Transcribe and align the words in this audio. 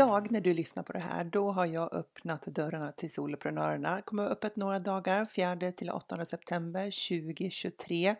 Idag 0.00 0.30
när 0.30 0.40
du 0.40 0.54
lyssnar 0.54 0.82
på 0.82 0.92
det 0.92 0.98
här, 0.98 1.24
då 1.24 1.52
har 1.52 1.66
jag 1.66 1.94
öppnat 1.94 2.42
dörrarna 2.42 2.92
till 2.92 3.12
Soloprenörerna. 3.12 4.02
kommer 4.02 4.22
vara 4.22 4.32
öppet 4.32 4.56
några 4.56 4.78
dagar, 4.78 5.24
4 5.24 5.72
till 5.72 5.90
8 5.90 6.24
september 6.24 6.84
2023. 6.84 8.14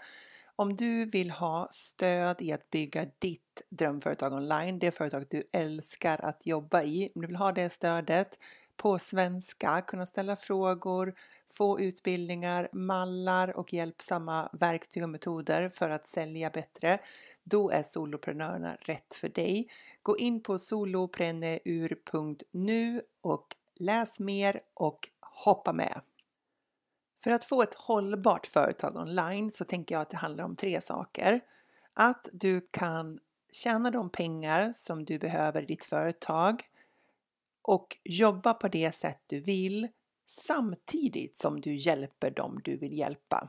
Om 0.56 0.76
du 0.76 1.04
vill 1.04 1.30
ha 1.30 1.68
stöd 1.70 2.36
i 2.42 2.52
att 2.52 2.70
bygga 2.70 3.06
ditt 3.18 3.62
drömföretag 3.68 4.32
online, 4.32 4.78
det 4.78 4.90
företag 4.90 5.24
du 5.30 5.42
älskar 5.52 6.24
att 6.24 6.46
jobba 6.46 6.82
i, 6.82 7.12
om 7.14 7.20
du 7.20 7.26
vill 7.26 7.36
ha 7.36 7.52
det 7.52 7.70
stödet 7.70 8.38
på 8.80 8.98
svenska, 8.98 9.82
kunna 9.86 10.06
ställa 10.06 10.36
frågor, 10.36 11.14
få 11.50 11.80
utbildningar, 11.80 12.68
mallar 12.72 13.56
och 13.56 13.72
hjälpsamma 13.72 14.48
verktyg 14.52 15.02
och 15.02 15.08
metoder 15.08 15.68
för 15.68 15.90
att 15.90 16.06
sälja 16.06 16.50
bättre, 16.50 16.98
då 17.44 17.70
är 17.70 17.82
soloprenörerna 17.82 18.76
rätt 18.80 19.14
för 19.14 19.28
dig. 19.28 19.68
Gå 20.02 20.18
in 20.18 20.42
på 20.42 20.58
solopreneur.nu 20.58 23.02
och 23.20 23.56
läs 23.74 24.20
mer 24.20 24.60
och 24.74 25.08
hoppa 25.20 25.72
med. 25.72 26.00
För 27.18 27.30
att 27.30 27.44
få 27.44 27.62
ett 27.62 27.74
hållbart 27.74 28.46
företag 28.46 28.96
online 28.96 29.50
så 29.50 29.64
tänker 29.64 29.94
jag 29.94 30.02
att 30.02 30.10
det 30.10 30.16
handlar 30.16 30.44
om 30.44 30.56
tre 30.56 30.80
saker. 30.80 31.40
Att 31.94 32.28
du 32.32 32.68
kan 32.70 33.18
tjäna 33.52 33.90
de 33.90 34.10
pengar 34.10 34.72
som 34.72 35.04
du 35.04 35.18
behöver 35.18 35.62
i 35.62 35.66
ditt 35.66 35.84
företag 35.84 36.64
och 37.70 37.96
jobba 38.04 38.54
på 38.54 38.68
det 38.68 38.94
sätt 38.94 39.22
du 39.26 39.40
vill 39.40 39.88
samtidigt 40.26 41.36
som 41.36 41.60
du 41.60 41.74
hjälper 41.74 42.30
dem 42.30 42.60
du 42.64 42.76
vill 42.76 42.98
hjälpa. 42.98 43.48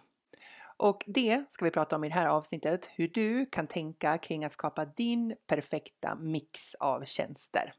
Och 0.78 1.03
det 1.08 1.44
ska 1.50 1.66
vi 1.66 1.72
prata 1.72 1.95
om 1.95 2.03
i 2.03 2.08
det 2.08 2.16
här 2.16 2.28
avsnittet, 2.28 2.89
hur 2.95 3.08
du 3.08 3.45
kan 3.45 3.67
tänka 3.67 4.17
kring 4.17 4.45
att 4.45 4.52
skapa 4.52 4.86
din 4.86 5.36
perfekta 5.47 6.16
mix 6.16 6.75
av 6.75 7.05
tjänster. 7.05 7.73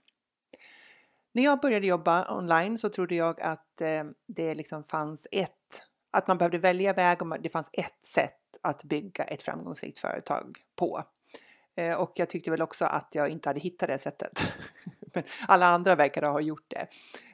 När 1.32 1.42
jag 1.42 1.60
började 1.60 1.86
jobba 1.86 2.36
online 2.36 2.78
så 2.78 2.88
trodde 2.88 3.14
jag 3.14 3.40
att 3.40 3.80
eh, 3.80 4.04
det 4.26 4.54
liksom 4.54 4.84
fanns 4.84 5.26
ett, 5.30 5.82
att 6.10 6.26
man 6.26 6.38
behövde 6.38 6.58
välja 6.58 6.92
väg 6.92 7.22
och 7.22 7.42
det 7.42 7.48
fanns 7.48 7.70
ett 7.72 8.04
sätt 8.04 8.58
att 8.62 8.84
bygga 8.84 9.24
ett 9.24 9.42
framgångsrikt 9.42 9.98
företag 9.98 10.58
på. 10.76 11.04
Eh, 11.76 12.00
och 12.00 12.12
jag 12.14 12.30
tyckte 12.30 12.50
väl 12.50 12.62
också 12.62 12.84
att 12.84 13.14
jag 13.14 13.28
inte 13.28 13.48
hade 13.48 13.60
hittat 13.60 13.88
det 13.88 13.98
sättet. 13.98 14.42
Men 15.12 15.24
alla 15.48 15.66
andra 15.66 15.96
verkar 15.96 16.22
ha 16.22 16.40
gjort 16.40 16.64
det. 16.68 16.86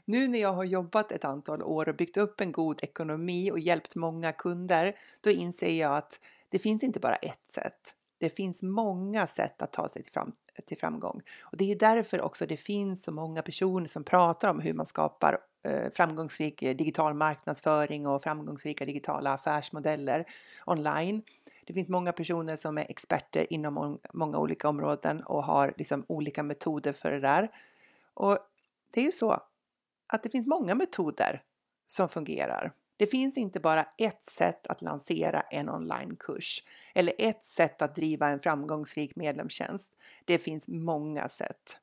Nu 0.04 0.28
när 0.28 0.38
jag 0.38 0.52
har 0.52 0.64
jobbat 0.64 1.12
ett 1.12 1.24
antal 1.24 1.62
år 1.62 1.88
och 1.88 1.96
byggt 1.96 2.16
upp 2.16 2.40
en 2.40 2.52
god 2.52 2.78
ekonomi 2.82 3.50
och 3.50 3.58
hjälpt 3.58 3.94
många 3.94 4.32
kunder, 4.32 4.96
då 5.20 5.30
inser 5.30 5.80
jag 5.80 5.96
att 5.96 6.20
det 6.48 6.58
finns 6.58 6.82
inte 6.82 7.00
bara 7.00 7.16
ett 7.16 7.50
sätt. 7.50 7.94
Det 8.20 8.30
finns 8.30 8.62
många 8.62 9.26
sätt 9.26 9.62
att 9.62 9.72
ta 9.72 9.88
sig 9.88 10.02
till, 10.02 10.12
fram, 10.12 10.32
till 10.66 10.78
framgång 10.78 11.20
och 11.42 11.56
det 11.56 11.72
är 11.72 11.76
därför 11.76 12.20
också 12.20 12.46
det 12.46 12.56
finns 12.56 13.04
så 13.04 13.12
många 13.12 13.42
personer 13.42 13.86
som 13.86 14.04
pratar 14.04 14.48
om 14.48 14.60
hur 14.60 14.74
man 14.74 14.86
skapar 14.86 15.38
eh, 15.64 15.90
framgångsrik 15.92 16.60
digital 16.60 17.14
marknadsföring 17.14 18.06
och 18.06 18.22
framgångsrika 18.22 18.84
digitala 18.84 19.32
affärsmodeller 19.32 20.24
online. 20.66 21.22
Det 21.66 21.74
finns 21.74 21.88
många 21.88 22.12
personer 22.12 22.56
som 22.56 22.78
är 22.78 22.86
experter 22.88 23.52
inom 23.52 23.98
många 24.12 24.38
olika 24.38 24.68
områden 24.68 25.22
och 25.22 25.44
har 25.44 25.74
liksom 25.76 26.04
olika 26.08 26.42
metoder 26.42 26.92
för 26.92 27.10
det 27.10 27.20
där. 27.20 27.48
Och 28.18 28.38
det 28.92 29.00
är 29.00 29.04
ju 29.04 29.12
så 29.12 29.42
att 30.06 30.22
det 30.22 30.28
finns 30.30 30.46
många 30.46 30.74
metoder 30.74 31.42
som 31.86 32.08
fungerar. 32.08 32.72
Det 32.96 33.06
finns 33.06 33.36
inte 33.36 33.60
bara 33.60 33.86
ett 33.98 34.24
sätt 34.24 34.66
att 34.66 34.82
lansera 34.82 35.40
en 35.40 35.68
onlinekurs 35.68 36.62
eller 36.94 37.14
ett 37.18 37.44
sätt 37.44 37.82
att 37.82 37.94
driva 37.94 38.28
en 38.28 38.40
framgångsrik 38.40 39.16
medlemstjänst. 39.16 39.96
Det 40.24 40.38
finns 40.38 40.68
många 40.68 41.28
sätt. 41.28 41.78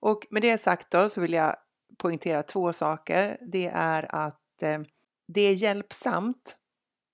Och 0.00 0.26
med 0.30 0.42
det 0.42 0.58
sagt 0.58 0.90
då 0.90 1.08
så 1.08 1.20
vill 1.20 1.32
jag 1.32 1.56
poängtera 1.96 2.42
två 2.42 2.72
saker. 2.72 3.38
Det 3.40 3.70
är 3.74 4.14
att 4.14 4.62
eh, 4.62 4.80
det 5.26 5.40
är 5.40 5.52
hjälpsamt 5.52 6.56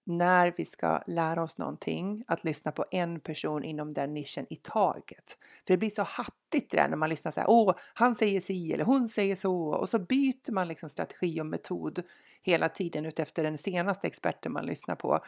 när 0.09 0.55
vi 0.57 0.65
ska 0.65 1.03
lära 1.07 1.43
oss 1.43 1.59
någonting 1.59 2.25
att 2.27 2.45
lyssna 2.45 2.73
på 2.73 2.85
en 2.91 3.21
person 3.21 3.65
inom 3.65 3.93
den 3.93 4.15
nischen 4.15 4.47
i 4.51 4.57
taget. 4.57 5.39
För 5.67 5.75
det 5.75 5.77
blir 5.77 5.91
så 5.91 6.03
hattigt 6.03 6.71
där 6.71 6.89
när 6.89 6.97
man 6.97 7.11
lyssnar 7.11 7.33
så 7.33 7.41
här, 7.41 7.51
åh, 7.51 7.75
han 7.95 8.15
säger 8.15 8.41
si 8.41 8.73
eller 8.73 8.85
hon 8.85 9.09
säger 9.09 9.37
så 9.37 9.55
och 9.55 9.89
så 9.89 9.99
byter 9.99 10.53
man 10.53 10.69
liksom 10.69 10.89
strategi 10.89 11.41
och 11.41 11.47
metod 11.47 12.03
hela 12.43 12.69
tiden 12.69 13.07
utefter 13.07 13.43
den 13.43 13.59
senaste 13.59 14.07
experten 14.07 14.53
man 14.53 14.67
lyssnar 14.67 14.95
på. 14.95 15.21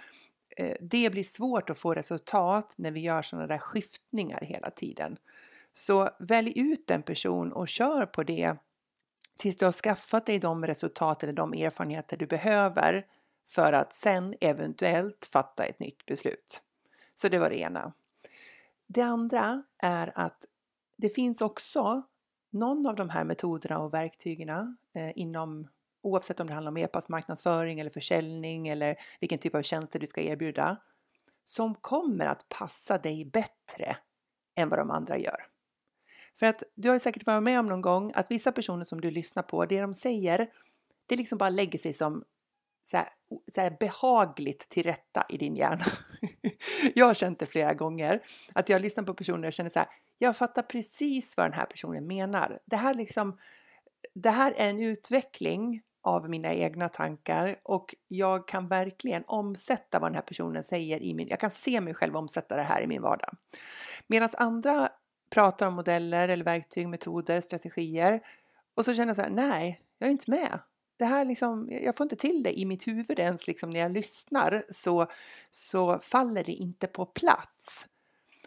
Eh, 0.56 0.76
det 0.80 1.12
blir 1.12 1.24
svårt 1.24 1.70
att 1.70 1.78
få 1.78 1.94
resultat 1.94 2.74
när 2.78 2.90
vi 2.90 3.00
gör 3.00 3.22
sådana 3.22 3.46
där 3.46 3.58
skiftningar 3.58 4.40
hela 4.40 4.70
tiden. 4.70 5.16
Så 5.72 6.08
välj 6.18 6.52
ut 6.60 6.90
en 6.90 7.02
person 7.02 7.52
och 7.52 7.68
kör 7.68 8.06
på 8.06 8.22
det 8.22 8.54
tills 9.38 9.56
du 9.56 9.64
har 9.64 9.72
skaffat 9.72 10.26
dig 10.26 10.38
de 10.38 10.66
resultat 10.66 11.22
eller 11.22 11.32
de 11.32 11.52
erfarenheter 11.52 12.16
du 12.16 12.26
behöver 12.26 13.06
för 13.50 13.72
att 13.72 13.92
sen 13.92 14.34
eventuellt 14.40 15.28
fatta 15.32 15.64
ett 15.64 15.80
nytt 15.80 16.06
beslut. 16.06 16.62
Så 17.14 17.28
det 17.28 17.38
var 17.38 17.50
det 17.50 17.58
ena. 17.58 17.92
Det 18.86 19.02
andra 19.02 19.62
är 19.82 20.12
att 20.14 20.44
det 20.96 21.08
finns 21.08 21.40
också 21.40 22.02
någon 22.50 22.86
av 22.86 22.96
de 22.96 23.08
här 23.08 23.24
metoderna 23.24 23.78
och 23.78 23.94
verktygen 23.94 24.48
eh, 24.48 25.12
inom 25.14 25.68
oavsett 26.02 26.40
om 26.40 26.46
det 26.46 26.52
handlar 26.52 26.70
om 26.70 26.76
e-postmarknadsföring 26.76 27.80
eller 27.80 27.90
försäljning 27.90 28.68
eller 28.68 28.96
vilken 29.20 29.38
typ 29.38 29.54
av 29.54 29.62
tjänster 29.62 29.98
du 29.98 30.06
ska 30.06 30.20
erbjuda 30.20 30.76
som 31.44 31.74
kommer 31.74 32.26
att 32.26 32.48
passa 32.48 32.98
dig 32.98 33.24
bättre 33.24 33.96
än 34.56 34.68
vad 34.68 34.78
de 34.78 34.90
andra 34.90 35.18
gör. 35.18 35.46
För 36.34 36.46
att 36.46 36.62
du 36.74 36.88
har 36.88 36.98
säkert 36.98 37.26
varit 37.26 37.42
med 37.42 37.60
om 37.60 37.66
någon 37.66 37.80
gång 37.80 38.12
att 38.14 38.30
vissa 38.30 38.52
personer 38.52 38.84
som 38.84 39.00
du 39.00 39.10
lyssnar 39.10 39.42
på, 39.42 39.66
det 39.66 39.80
de 39.80 39.94
säger, 39.94 40.50
det 41.06 41.16
liksom 41.16 41.38
bara 41.38 41.50
lägger 41.50 41.78
sig 41.78 41.92
som 41.92 42.24
så 42.90 42.96
här, 42.96 43.08
så 43.54 43.60
här 43.60 43.76
behagligt 43.80 44.68
till 44.68 44.82
rätta 44.82 45.26
i 45.28 45.36
din 45.36 45.56
hjärna. 45.56 45.84
jag 46.94 47.06
har 47.06 47.14
känt 47.14 47.38
det 47.38 47.46
flera 47.46 47.74
gånger, 47.74 48.20
att 48.52 48.68
jag 48.68 48.82
lyssnar 48.82 49.04
på 49.04 49.14
personer 49.14 49.48
och 49.48 49.52
känner 49.52 49.70
så 49.70 49.78
här, 49.78 49.88
jag 50.18 50.36
fattar 50.36 50.62
precis 50.62 51.36
vad 51.36 51.46
den 51.46 51.52
här 51.52 51.66
personen 51.66 52.06
menar. 52.06 52.58
Det 52.66 52.76
här, 52.76 52.94
liksom, 52.94 53.38
det 54.14 54.30
här 54.30 54.54
är 54.56 54.70
en 54.70 54.80
utveckling 54.80 55.82
av 56.02 56.30
mina 56.30 56.52
egna 56.52 56.88
tankar 56.88 57.56
och 57.62 57.94
jag 58.08 58.48
kan 58.48 58.68
verkligen 58.68 59.24
omsätta 59.26 59.98
vad 59.98 60.10
den 60.10 60.14
här 60.14 60.22
personen 60.22 60.62
säger 60.62 61.02
i 61.02 61.14
min, 61.14 61.28
jag 61.28 61.40
kan 61.40 61.50
se 61.50 61.80
mig 61.80 61.94
själv 61.94 62.16
omsätta 62.16 62.56
det 62.56 62.62
här 62.62 62.82
i 62.82 62.86
min 62.86 63.02
vardag. 63.02 63.36
Medan 64.06 64.28
andra 64.32 64.88
pratar 65.30 65.66
om 65.66 65.74
modeller 65.74 66.28
eller 66.28 66.44
verktyg, 66.44 66.88
metoder, 66.88 67.40
strategier 67.40 68.20
och 68.76 68.84
så 68.84 68.94
känner 68.94 69.08
jag 69.08 69.16
så 69.16 69.22
här, 69.22 69.30
nej, 69.30 69.80
jag 69.98 70.06
är 70.06 70.10
inte 70.10 70.30
med 70.30 70.58
det 71.00 71.06
här 71.06 71.24
liksom, 71.24 71.68
jag 71.70 71.96
får 71.96 72.04
inte 72.04 72.16
till 72.16 72.42
det 72.42 72.58
i 72.58 72.64
mitt 72.64 72.86
huvud 72.86 73.18
ens 73.18 73.46
liksom 73.46 73.70
när 73.70 73.80
jag 73.80 73.92
lyssnar 73.92 74.64
så, 74.70 75.06
så 75.50 75.98
faller 75.98 76.44
det 76.44 76.52
inte 76.52 76.86
på 76.86 77.06
plats. 77.06 77.86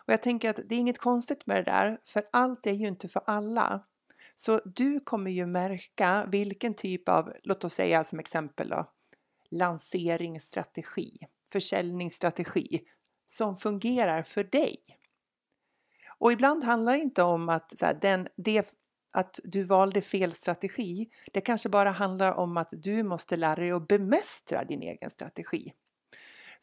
Och 0.06 0.14
jag 0.14 0.22
tänker 0.22 0.50
att 0.50 0.60
det 0.66 0.76
är 0.76 0.80
inget 0.80 0.98
konstigt 0.98 1.46
med 1.46 1.58
det 1.58 1.72
där, 1.72 1.98
för 2.04 2.24
allt 2.32 2.68
är 2.68 2.72
ju 2.72 2.88
inte 2.88 3.08
för 3.08 3.22
alla. 3.26 3.84
Så 4.36 4.62
du 4.66 5.00
kommer 5.00 5.32
ju 5.32 5.46
märka 5.46 6.26
vilken 6.28 6.74
typ 6.74 7.10
av, 7.10 7.34
låt 7.44 7.64
oss 7.64 7.74
säga 7.74 8.04
som 8.04 8.20
exempel 8.20 8.70
då, 8.70 8.92
lanseringsstrategi, 9.50 11.18
försäljningsstrategi 11.52 12.82
som 13.28 13.58
fungerar 13.58 14.24
för 14.24 14.44
dig. 14.44 14.78
Och 16.18 16.32
ibland 16.32 16.64
handlar 16.64 16.94
det 16.94 17.00
inte 17.00 17.24
om 17.24 17.50
att 17.50 17.80
så 17.80 17.86
här, 17.86 17.98
den, 18.02 18.28
det 18.36 18.76
att 19.14 19.40
du 19.44 19.64
valde 19.64 20.02
fel 20.02 20.34
strategi. 20.34 21.10
Det 21.32 21.42
kanske 21.42 21.70
bara 21.70 21.92
handlar 21.92 22.32
om 22.32 22.58
att 22.58 22.70
du 22.72 23.04
måste 23.04 23.38
lära 23.38 23.56
dig 23.56 23.72
att 23.72 23.88
bemästra 23.88 24.64
din 24.64 24.82
egen 24.82 25.10
strategi. 25.10 25.74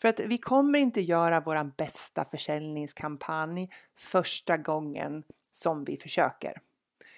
För 0.01 0.09
att 0.09 0.21
vi 0.21 0.39
kommer 0.39 0.79
inte 0.79 1.01
göra 1.01 1.41
vår 1.41 1.77
bästa 1.77 2.25
försäljningskampanj 2.25 3.71
första 3.97 4.57
gången 4.57 5.23
som 5.51 5.85
vi 5.85 5.97
försöker. 5.97 6.61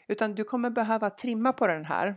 Utan 0.09 0.35
du 0.35 0.45
kommer 0.45 0.71
behöva 0.71 1.11
trimma 1.11 1.53
på 1.53 1.67
den 1.67 1.85
här, 1.85 2.17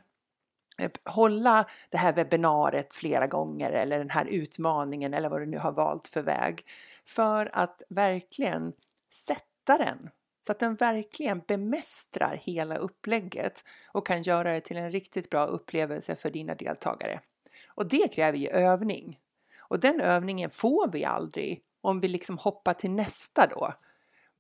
eh, 0.78 0.92
hålla 1.06 1.66
det 1.90 1.98
här 1.98 2.14
webbinariet 2.14 2.94
flera 2.94 3.28
gånger 3.28 3.72
eller 3.72 3.98
den 3.98 4.10
här 4.10 4.26
utmaningen 4.26 5.14
eller 5.14 5.30
vad 5.30 5.42
du 5.42 5.46
nu 5.46 5.58
har 5.58 5.72
valt 5.72 6.08
för 6.08 6.22
väg 6.22 6.66
för 7.06 7.50
att 7.54 7.82
verkligen 7.90 8.74
sätta 9.12 9.78
den 9.78 10.10
så 10.46 10.52
att 10.52 10.60
den 10.60 10.76
verkligen 10.76 11.42
bemästrar 11.48 12.40
hela 12.44 12.76
upplägget 12.76 13.66
och 13.88 14.08
kan 14.08 14.24
göra 14.24 14.52
det 14.52 14.62
till 14.62 14.78
en 14.78 14.92
riktigt 14.92 15.30
bra 15.30 15.46
upplevelse 15.46 16.16
för 16.16 16.32
dina 16.32 16.56
deltagare. 16.56 17.20
Och 17.68 17.88
det 17.88 18.14
kräver 18.14 18.38
ju 18.38 18.48
övning. 18.48 19.20
Och 19.60 19.80
den 19.80 20.02
övningen 20.02 20.50
får 20.50 20.92
vi 20.92 21.06
aldrig 21.06 21.62
om 21.82 22.00
vi 22.00 22.08
liksom 22.08 22.38
hoppar 22.38 22.74
till 22.74 22.92
nästa 22.92 23.48
då. 23.48 23.74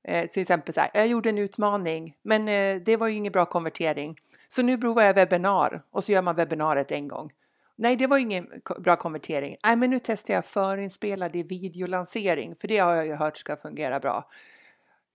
Eh, 0.03 0.27
till 0.27 0.41
exempel 0.41 0.73
så 0.73 0.79
här, 0.79 0.89
jag 0.93 1.07
gjorde 1.07 1.29
en 1.29 1.37
utmaning, 1.37 2.17
men 2.21 2.47
eh, 2.47 2.81
det 2.85 2.97
var 2.97 3.07
ju 3.07 3.13
ingen 3.13 3.31
bra 3.31 3.45
konvertering. 3.45 4.15
Så 4.47 4.61
nu 4.61 4.77
provar 4.77 5.03
jag 5.03 5.13
webbinar 5.13 5.83
och 5.91 6.03
så 6.03 6.11
gör 6.11 6.21
man 6.21 6.35
webbinariet 6.35 6.91
en 6.91 7.07
gång. 7.07 7.31
Nej, 7.75 7.95
det 7.95 8.07
var 8.07 8.17
ingen 8.17 8.47
bra 8.79 8.95
konvertering. 8.95 9.55
Nej, 9.65 9.75
men 9.75 9.89
nu 9.89 9.99
testar 10.03 10.33
jag 10.33 10.45
förinspelad 10.45 11.35
i 11.35 11.43
videolansering, 11.43 12.55
för 12.55 12.67
det 12.67 12.77
har 12.77 12.95
jag 12.95 13.05
ju 13.05 13.13
hört 13.13 13.37
ska 13.37 13.55
fungera 13.55 13.99
bra. 13.99 14.29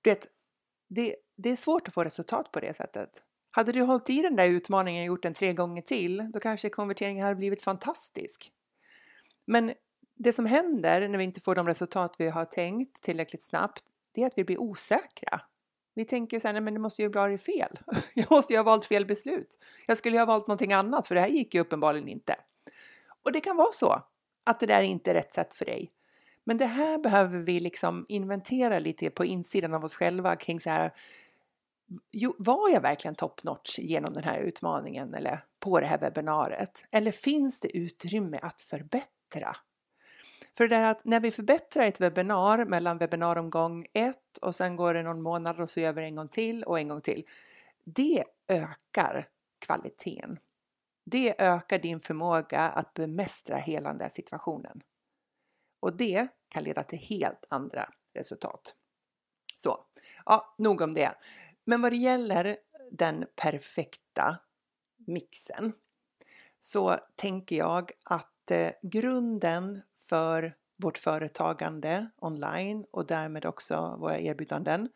Det, 0.02 0.26
det, 0.90 1.16
det 1.36 1.50
är 1.50 1.56
svårt 1.56 1.88
att 1.88 1.94
få 1.94 2.04
resultat 2.04 2.52
på 2.52 2.60
det 2.60 2.74
sättet. 2.74 3.22
Hade 3.50 3.72
du 3.72 3.82
hållit 3.82 4.10
i 4.10 4.22
den 4.22 4.36
där 4.36 4.48
utmaningen 4.48 5.02
och 5.02 5.06
gjort 5.06 5.22
den 5.22 5.34
tre 5.34 5.52
gånger 5.52 5.82
till, 5.82 6.30
då 6.32 6.40
kanske 6.40 6.70
konverteringen 6.70 7.24
hade 7.24 7.36
blivit 7.36 7.62
fantastisk. 7.62 8.52
Men 9.46 9.72
det 10.14 10.32
som 10.32 10.46
händer 10.46 11.08
när 11.08 11.18
vi 11.18 11.24
inte 11.24 11.40
får 11.40 11.54
de 11.54 11.66
resultat 11.66 12.14
vi 12.18 12.28
har 12.28 12.44
tänkt 12.44 13.02
tillräckligt 13.02 13.42
snabbt, 13.42 13.84
det 14.14 14.22
är 14.22 14.26
att 14.26 14.38
vi 14.38 14.44
blir 14.44 14.60
osäkra. 14.60 15.40
Vi 15.94 16.04
tänker 16.04 16.38
så 16.38 16.48
här, 16.48 16.52
nej 16.52 16.62
men 16.62 16.74
det 16.74 16.80
måste 16.80 17.02
ju 17.02 17.08
bli 17.08 17.38
fel. 17.38 17.78
Jag 18.14 18.30
måste 18.30 18.52
ju 18.52 18.58
ha 18.58 18.64
valt 18.64 18.84
fel 18.84 19.06
beslut. 19.06 19.58
Jag 19.86 19.96
skulle 19.96 20.16
ju 20.16 20.20
ha 20.20 20.26
valt 20.26 20.46
någonting 20.46 20.72
annat 20.72 21.06
för 21.06 21.14
det 21.14 21.20
här 21.20 21.28
gick 21.28 21.54
ju 21.54 21.60
uppenbarligen 21.60 22.08
inte. 22.08 22.36
Och 23.22 23.32
det 23.32 23.40
kan 23.40 23.56
vara 23.56 23.72
så 23.72 24.02
att 24.46 24.60
det 24.60 24.66
där 24.66 24.78
är 24.78 24.82
inte 24.82 25.10
är 25.10 25.14
rätt 25.14 25.34
sätt 25.34 25.54
för 25.54 25.64
dig. 25.64 25.90
Men 26.50 26.56
det 26.56 26.66
här 26.66 26.98
behöver 26.98 27.38
vi 27.38 27.60
liksom 27.60 28.06
inventera 28.08 28.78
lite 28.78 29.10
på 29.10 29.24
insidan 29.24 29.74
av 29.74 29.84
oss 29.84 29.94
själva 29.94 30.36
kring 30.36 30.60
så 30.60 30.70
här. 30.70 30.92
Jo, 32.12 32.34
var 32.38 32.68
jag 32.68 32.80
verkligen 32.80 33.14
top 33.14 33.44
notch 33.44 33.78
genom 33.78 34.14
den 34.14 34.24
här 34.24 34.38
utmaningen 34.38 35.14
eller 35.14 35.44
på 35.60 35.80
det 35.80 35.86
här 35.86 35.98
webbinariet? 35.98 36.84
Eller 36.90 37.12
finns 37.12 37.60
det 37.60 37.76
utrymme 37.76 38.38
att 38.42 38.60
förbättra? 38.60 39.56
För 40.56 40.68
det 40.68 40.76
är 40.76 40.90
att 40.90 41.04
när 41.04 41.20
vi 41.20 41.30
förbättrar 41.30 41.84
ett 41.84 42.00
webbinar 42.00 42.64
mellan 42.64 42.98
webbinaromgång 42.98 43.86
1 43.92 44.16
och 44.42 44.54
sen 44.54 44.76
går 44.76 44.94
det 44.94 45.02
någon 45.02 45.22
månad 45.22 45.60
och 45.60 45.70
så 45.70 45.80
gör 45.80 45.92
vi 45.92 46.00
det 46.00 46.06
en 46.06 46.16
gång 46.16 46.28
till 46.28 46.64
och 46.64 46.78
en 46.78 46.88
gång 46.88 47.00
till. 47.00 47.24
Det 47.84 48.24
ökar 48.48 49.28
kvaliteten. 49.66 50.38
Det 51.04 51.42
ökar 51.42 51.78
din 51.78 52.00
förmåga 52.00 52.60
att 52.60 52.94
bemästra 52.94 53.56
hela 53.56 53.88
den 53.88 53.98
där 53.98 54.08
situationen. 54.08 54.82
Och 55.80 55.96
det 55.96 56.28
kan 56.50 56.64
leda 56.64 56.82
till 56.82 56.98
helt 56.98 57.44
andra 57.48 57.92
resultat. 58.14 58.74
Så, 59.54 59.84
ja, 60.26 60.54
nog 60.58 60.80
om 60.80 60.92
det. 60.92 61.14
Men 61.64 61.82
vad 61.82 61.92
det 61.92 61.96
gäller 61.96 62.56
den 62.90 63.26
perfekta 63.36 64.38
mixen 65.06 65.72
så 66.60 66.96
tänker 67.16 67.56
jag 67.56 67.90
att 68.04 68.50
eh, 68.50 68.70
grunden 68.82 69.82
för 69.98 70.56
vårt 70.76 70.98
företagande 70.98 72.10
online 72.16 72.84
och 72.90 73.06
därmed 73.06 73.46
också 73.46 73.96
våra 74.00 74.18
erbjudanden. 74.18 74.88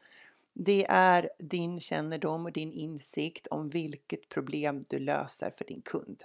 Det 0.52 0.86
är 0.88 1.30
din 1.38 1.80
kännedom 1.80 2.44
och 2.44 2.52
din 2.52 2.72
insikt 2.72 3.46
om 3.46 3.68
vilket 3.68 4.28
problem 4.28 4.84
du 4.88 4.98
löser 4.98 5.50
för 5.50 5.64
din 5.64 5.82
kund. 5.82 6.22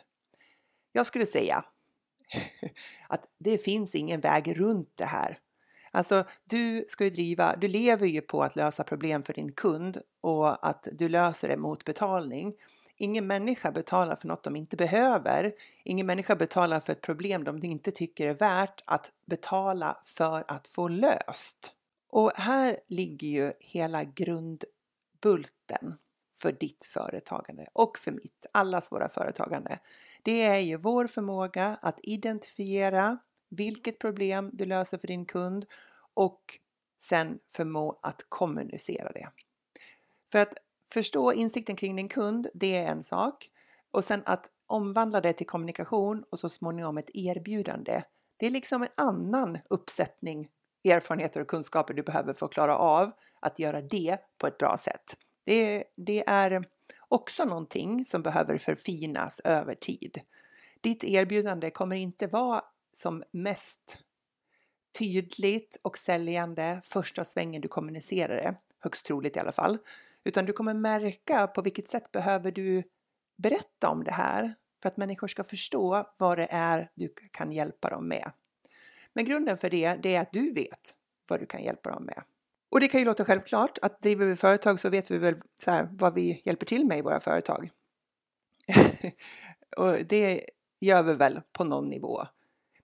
Jag 0.91 1.05
skulle 1.05 1.25
säga 1.25 1.65
att 3.07 3.25
det 3.37 3.57
finns 3.57 3.95
ingen 3.95 4.19
väg 4.19 4.59
runt 4.59 4.97
det 4.97 5.05
här. 5.05 5.39
Alltså, 5.91 6.23
du 6.45 6.85
ska 6.87 7.03
ju 7.03 7.09
driva, 7.09 7.55
du 7.55 7.67
lever 7.67 8.07
ju 8.07 8.21
på 8.21 8.43
att 8.43 8.55
lösa 8.55 8.83
problem 8.83 9.23
för 9.23 9.33
din 9.33 9.51
kund 9.51 9.97
och 10.21 10.67
att 10.67 10.87
du 10.91 11.09
löser 11.09 11.47
det 11.47 11.57
mot 11.57 11.85
betalning. 11.85 12.53
Ingen 13.01 13.27
människa 13.27 13.71
betalar 13.71 14.15
för 14.15 14.27
något 14.27 14.43
de 14.43 14.55
inte 14.55 14.75
behöver. 14.75 15.51
Ingen 15.83 16.05
människa 16.05 16.35
betalar 16.35 16.79
för 16.79 16.93
ett 16.93 17.01
problem 17.01 17.43
de 17.43 17.63
inte 17.63 17.91
tycker 17.91 18.27
är 18.27 18.33
värt 18.33 18.83
att 18.85 19.11
betala 19.25 19.97
för 20.03 20.43
att 20.47 20.67
få 20.67 20.87
löst. 20.87 21.73
Och 22.09 22.31
här 22.35 22.79
ligger 22.87 23.27
ju 23.27 23.51
hela 23.59 24.03
grundbulten 24.03 25.97
för 26.35 26.51
ditt 26.51 26.85
företagande 26.85 27.67
och 27.73 27.97
för 27.97 28.11
mitt, 28.11 28.45
allas 28.51 28.91
våra 28.91 29.09
företagande. 29.09 29.79
Det 30.23 30.41
är 30.41 30.59
ju 30.59 30.77
vår 30.77 31.07
förmåga 31.07 31.77
att 31.81 31.99
identifiera 32.03 33.17
vilket 33.49 33.99
problem 33.99 34.49
du 34.53 34.65
löser 34.65 34.97
för 34.97 35.07
din 35.07 35.25
kund 35.25 35.65
och 36.13 36.59
sen 36.97 37.39
förmå 37.49 37.99
att 38.01 38.25
kommunicera 38.29 39.11
det. 39.11 39.29
För 40.31 40.39
att 40.39 40.53
förstå 40.93 41.33
insikten 41.33 41.75
kring 41.75 41.95
din 41.95 42.09
kund, 42.09 42.47
det 42.53 42.75
är 42.75 42.91
en 42.91 43.03
sak. 43.03 43.49
Och 43.91 44.03
sen 44.03 44.21
att 44.25 44.51
omvandla 44.67 45.21
det 45.21 45.33
till 45.33 45.47
kommunikation 45.47 46.23
och 46.29 46.39
så 46.39 46.49
småningom 46.49 46.97
ett 46.97 47.09
erbjudande. 47.13 48.01
Det 48.37 48.45
är 48.45 48.51
liksom 48.51 48.83
en 48.83 48.89
annan 48.95 49.57
uppsättning 49.69 50.49
erfarenheter 50.83 51.41
och 51.41 51.47
kunskaper 51.47 51.93
du 51.93 52.03
behöver 52.03 52.33
för 52.33 52.45
att 52.45 52.53
klara 52.53 52.77
av 52.77 53.11
att 53.39 53.59
göra 53.59 53.81
det 53.81 54.17
på 54.37 54.47
ett 54.47 54.57
bra 54.57 54.77
sätt. 54.77 55.17
Det, 55.45 55.83
det 55.95 56.23
är 56.27 56.65
också 57.09 57.45
någonting 57.45 58.05
som 58.05 58.21
behöver 58.21 58.57
förfinas 58.57 59.39
över 59.43 59.75
tid. 59.75 60.21
Ditt 60.81 61.03
erbjudande 61.03 61.69
kommer 61.69 61.95
inte 61.95 62.27
vara 62.27 62.61
som 62.93 63.23
mest 63.31 63.97
tydligt 64.99 65.79
och 65.81 65.97
säljande 65.97 66.81
första 66.83 67.25
svängen 67.25 67.61
du 67.61 67.67
kommunicerar 67.67 68.35
det, 68.35 68.55
högst 68.79 69.05
troligt 69.05 69.35
i 69.35 69.39
alla 69.39 69.51
fall, 69.51 69.77
utan 70.23 70.45
du 70.45 70.53
kommer 70.53 70.73
märka 70.73 71.47
på 71.47 71.61
vilket 71.61 71.87
sätt 71.87 72.11
behöver 72.11 72.51
du 72.51 72.83
berätta 73.37 73.89
om 73.89 74.03
det 74.03 74.11
här 74.11 74.55
för 74.81 74.89
att 74.89 74.97
människor 74.97 75.27
ska 75.27 75.43
förstå 75.43 76.13
vad 76.17 76.37
det 76.37 76.47
är 76.51 76.91
du 76.95 77.13
kan 77.31 77.51
hjälpa 77.51 77.89
dem 77.89 78.07
med. 78.07 78.31
Men 79.13 79.25
grunden 79.25 79.57
för 79.57 79.69
det, 79.69 79.95
det 80.03 80.15
är 80.15 80.21
att 80.21 80.31
du 80.31 80.53
vet 80.53 80.95
vad 81.27 81.39
du 81.39 81.45
kan 81.45 81.63
hjälpa 81.63 81.89
dem 81.89 82.03
med. 82.03 82.23
Och 82.69 82.79
det 82.79 82.87
kan 82.87 82.99
ju 82.99 83.05
låta 83.05 83.25
självklart 83.25 83.77
att 83.81 84.01
driver 84.01 84.25
vi 84.25 84.35
företag 84.35 84.79
så 84.79 84.89
vet 84.89 85.11
vi 85.11 85.17
väl 85.17 85.35
så 85.65 85.71
här, 85.71 85.89
vad 85.91 86.13
vi 86.13 86.41
hjälper 86.45 86.65
till 86.65 86.85
med 86.85 86.99
i 86.99 87.01
våra 87.01 87.19
företag. 87.19 87.69
och 89.77 89.95
det 90.09 90.43
gör 90.79 91.03
vi 91.03 91.13
väl 91.13 91.41
på 91.53 91.63
någon 91.63 91.89
nivå. 91.89 92.25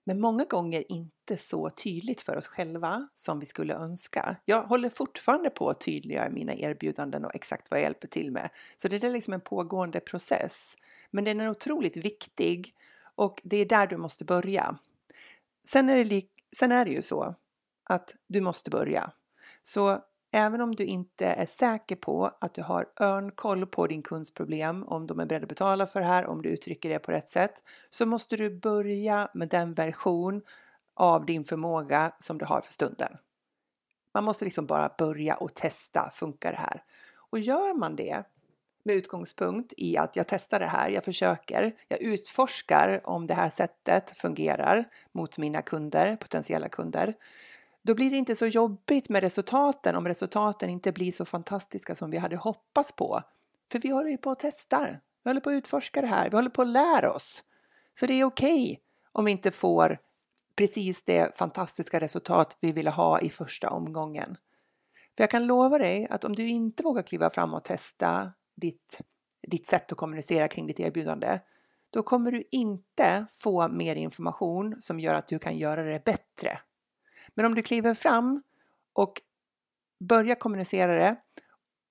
Men 0.04 0.20
många 0.20 0.44
gånger 0.44 0.92
inte 0.92 1.36
så 1.36 1.70
tydligt 1.70 2.20
för 2.20 2.36
oss 2.36 2.46
själva 2.46 3.08
som 3.14 3.38
vi 3.40 3.46
skulle 3.46 3.74
önska. 3.74 4.36
Jag 4.44 4.62
håller 4.62 4.88
fortfarande 4.88 5.50
på 5.50 5.70
att 5.70 5.80
tydliggöra 5.80 6.30
mina 6.30 6.54
erbjudanden 6.54 7.24
och 7.24 7.34
exakt 7.34 7.70
vad 7.70 7.80
jag 7.80 7.84
hjälper 7.84 8.08
till 8.08 8.32
med. 8.32 8.50
Så 8.76 8.88
det 8.88 9.04
är 9.04 9.10
liksom 9.10 9.32
en 9.32 9.40
pågående 9.40 10.00
process. 10.00 10.76
Men 11.10 11.24
den 11.24 11.40
är 11.40 11.50
otroligt 11.50 11.96
viktig 11.96 12.74
och 13.14 13.40
det 13.44 13.56
är 13.56 13.66
där 13.66 13.86
du 13.86 13.96
måste 13.96 14.24
börja. 14.24 14.78
Sen 15.64 15.88
är 15.88 16.04
det, 16.04 16.22
sen 16.56 16.72
är 16.72 16.84
det 16.84 16.90
ju 16.90 17.02
så 17.02 17.34
att 17.84 18.14
du 18.26 18.40
måste 18.40 18.70
börja. 18.70 19.12
Så 19.66 19.98
även 20.32 20.60
om 20.60 20.74
du 20.74 20.84
inte 20.84 21.26
är 21.26 21.46
säker 21.46 21.96
på 21.96 22.30
att 22.40 22.54
du 22.54 22.62
har 22.62 22.86
örnkoll 23.00 23.66
på 23.66 23.86
din 23.86 24.02
kunds 24.02 24.34
problem, 24.34 24.84
om 24.84 25.06
de 25.06 25.20
är 25.20 25.26
beredda 25.26 25.44
att 25.44 25.48
betala 25.48 25.86
för 25.86 26.00
det 26.00 26.06
här, 26.06 26.26
om 26.26 26.42
du 26.42 26.48
uttrycker 26.48 26.88
det 26.88 26.98
på 26.98 27.12
rätt 27.12 27.28
sätt, 27.28 27.64
så 27.90 28.06
måste 28.06 28.36
du 28.36 28.60
börja 28.60 29.28
med 29.34 29.48
den 29.48 29.74
version 29.74 30.42
av 30.94 31.26
din 31.26 31.44
förmåga 31.44 32.12
som 32.20 32.38
du 32.38 32.44
har 32.44 32.60
för 32.60 32.72
stunden. 32.72 33.12
Man 34.14 34.24
måste 34.24 34.44
liksom 34.44 34.66
bara 34.66 34.94
börja 34.98 35.34
och 35.34 35.54
testa, 35.54 36.10
funkar 36.12 36.52
det 36.52 36.58
här? 36.58 36.82
Och 37.30 37.38
gör 37.38 37.78
man 37.78 37.96
det 37.96 38.22
med 38.84 38.96
utgångspunkt 38.96 39.72
i 39.76 39.96
att 39.96 40.16
jag 40.16 40.28
testar 40.28 40.60
det 40.60 40.66
här, 40.66 40.88
jag 40.88 41.04
försöker, 41.04 41.72
jag 41.88 42.02
utforskar 42.02 43.00
om 43.04 43.26
det 43.26 43.34
här 43.34 43.50
sättet 43.50 44.16
fungerar 44.16 44.84
mot 45.12 45.38
mina 45.38 45.62
kunder, 45.62 46.16
potentiella 46.16 46.68
kunder, 46.68 47.14
då 47.86 47.94
blir 47.94 48.10
det 48.10 48.16
inte 48.16 48.36
så 48.36 48.46
jobbigt 48.46 49.08
med 49.08 49.22
resultaten 49.22 49.96
om 49.96 50.08
resultaten 50.08 50.70
inte 50.70 50.92
blir 50.92 51.12
så 51.12 51.24
fantastiska 51.24 51.94
som 51.94 52.10
vi 52.10 52.18
hade 52.18 52.36
hoppats 52.36 52.92
på. 52.92 53.22
För 53.72 53.78
vi 53.78 53.88
håller 53.88 54.10
ju 54.10 54.18
på 54.18 54.30
att 54.30 54.38
testar. 54.38 55.00
Vi 55.24 55.30
håller 55.30 55.40
på 55.40 55.50
att 55.50 55.54
utforska 55.54 56.00
det 56.00 56.06
här. 56.06 56.30
Vi 56.30 56.36
håller 56.36 56.50
på 56.50 56.62
att 56.62 56.68
lära 56.68 57.12
oss. 57.12 57.44
Så 57.94 58.06
det 58.06 58.14
är 58.14 58.24
okej 58.24 58.62
okay 58.64 58.76
om 59.12 59.24
vi 59.24 59.30
inte 59.30 59.50
får 59.50 59.98
precis 60.56 61.02
det 61.04 61.36
fantastiska 61.36 62.00
resultat 62.00 62.58
vi 62.60 62.72
ville 62.72 62.90
ha 62.90 63.20
i 63.20 63.30
första 63.30 63.70
omgången. 63.70 64.36
För 65.16 65.22
jag 65.22 65.30
kan 65.30 65.46
lova 65.46 65.78
dig 65.78 66.06
att 66.10 66.24
om 66.24 66.34
du 66.34 66.48
inte 66.48 66.82
vågar 66.82 67.02
kliva 67.02 67.30
fram 67.30 67.54
och 67.54 67.64
testa 67.64 68.32
ditt, 68.56 69.00
ditt 69.48 69.66
sätt 69.66 69.92
att 69.92 69.98
kommunicera 69.98 70.48
kring 70.48 70.66
ditt 70.66 70.80
erbjudande, 70.80 71.40
då 71.90 72.02
kommer 72.02 72.32
du 72.32 72.44
inte 72.50 73.26
få 73.30 73.68
mer 73.68 73.96
information 73.96 74.76
som 74.80 75.00
gör 75.00 75.14
att 75.14 75.28
du 75.28 75.38
kan 75.38 75.58
göra 75.58 75.82
det 75.82 76.04
bättre. 76.04 76.58
Men 77.34 77.46
om 77.46 77.54
du 77.54 77.62
kliver 77.62 77.94
fram 77.94 78.42
och 78.92 79.22
börjar 80.00 80.34
kommunicera 80.34 80.94
det 80.94 81.16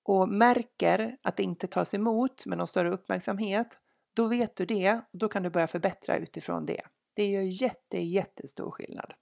och 0.02 0.28
märker 0.28 1.16
att 1.22 1.36
det 1.36 1.42
inte 1.42 1.66
tas 1.66 1.94
emot 1.94 2.46
med 2.46 2.58
någon 2.58 2.66
större 2.66 2.90
uppmärksamhet, 2.90 3.78
då 4.14 4.26
vet 4.26 4.56
du 4.56 4.66
det 4.66 4.92
och 4.92 5.18
då 5.18 5.28
kan 5.28 5.42
du 5.42 5.50
börja 5.50 5.66
förbättra 5.66 6.16
utifrån 6.16 6.66
det. 6.66 6.80
Det 7.14 7.26
gör 7.26 7.62
jätte, 7.62 7.98
jättestor 7.98 8.70
skillnad. 8.70 9.14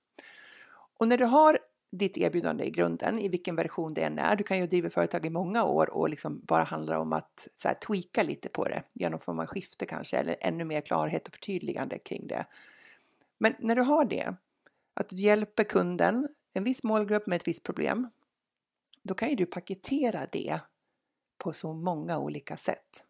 Och 0.99 1.09
när 1.09 1.19
du 1.19 1.25
har 1.25 1.59
ditt 1.99 2.17
erbjudande 2.19 2.65
i 2.65 2.71
grunden, 2.71 3.19
i 3.19 3.29
vilken 3.29 3.57
version 3.57 3.95
det 3.95 4.03
än 4.03 4.19
är. 4.19 4.37
Du 4.37 4.45
kan 4.45 4.59
ju 4.59 4.67
driva 4.67 4.91
företag 4.91 5.27
i 5.27 5.31
många 5.31 5.65
år 5.65 5.95
och 5.95 6.09
liksom 6.09 6.41
bara 6.45 6.63
handla 6.65 6.99
om 6.99 7.13
att 7.13 7.49
så 7.55 7.69
här, 7.69 7.75
tweaka 7.75 8.23
lite 8.23 8.49
på 8.49 8.65
det, 8.65 8.83
göra 8.93 9.11
någon 9.11 9.21
form 9.21 9.39
av 9.39 9.47
skifte 9.47 9.87
kanske, 9.87 10.17
eller 10.17 10.37
ännu 10.41 10.65
mer 10.65 10.81
klarhet 10.81 11.29
och 11.29 11.35
förtydligande 11.35 11.99
kring 11.99 12.27
det. 12.27 12.47
Men 13.39 13.55
när 13.59 13.77
du 13.77 13.83
har 13.83 14.05
det, 14.05 14.35
att 14.95 15.09
du 15.09 15.17
hjälper 15.17 15.65
kunden, 15.65 16.29
en 16.53 16.65
viss 16.65 16.83
målgrupp 16.83 17.27
med 17.27 17.37
ett 17.37 17.49
visst 17.49 17.63
problem, 17.63 18.11
då 19.03 19.15
kan 19.15 19.29
ju 19.29 19.35
du 19.35 19.47
paketera 19.47 20.27
det 20.33 20.61
på 21.39 21.53
så 21.53 21.73
många 21.73 22.19
olika 22.19 22.57
sätt. 22.57 23.05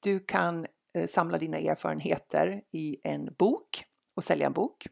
Du 0.00 0.20
kan 0.20 0.66
eh, 0.94 1.06
samla 1.06 1.38
dina 1.38 1.58
erfarenheter 1.58 2.62
i 2.70 2.96
en 3.02 3.34
bok 3.38 3.84
och 4.14 4.24
sälja 4.24 4.46
en 4.46 4.52
bok. 4.52 4.86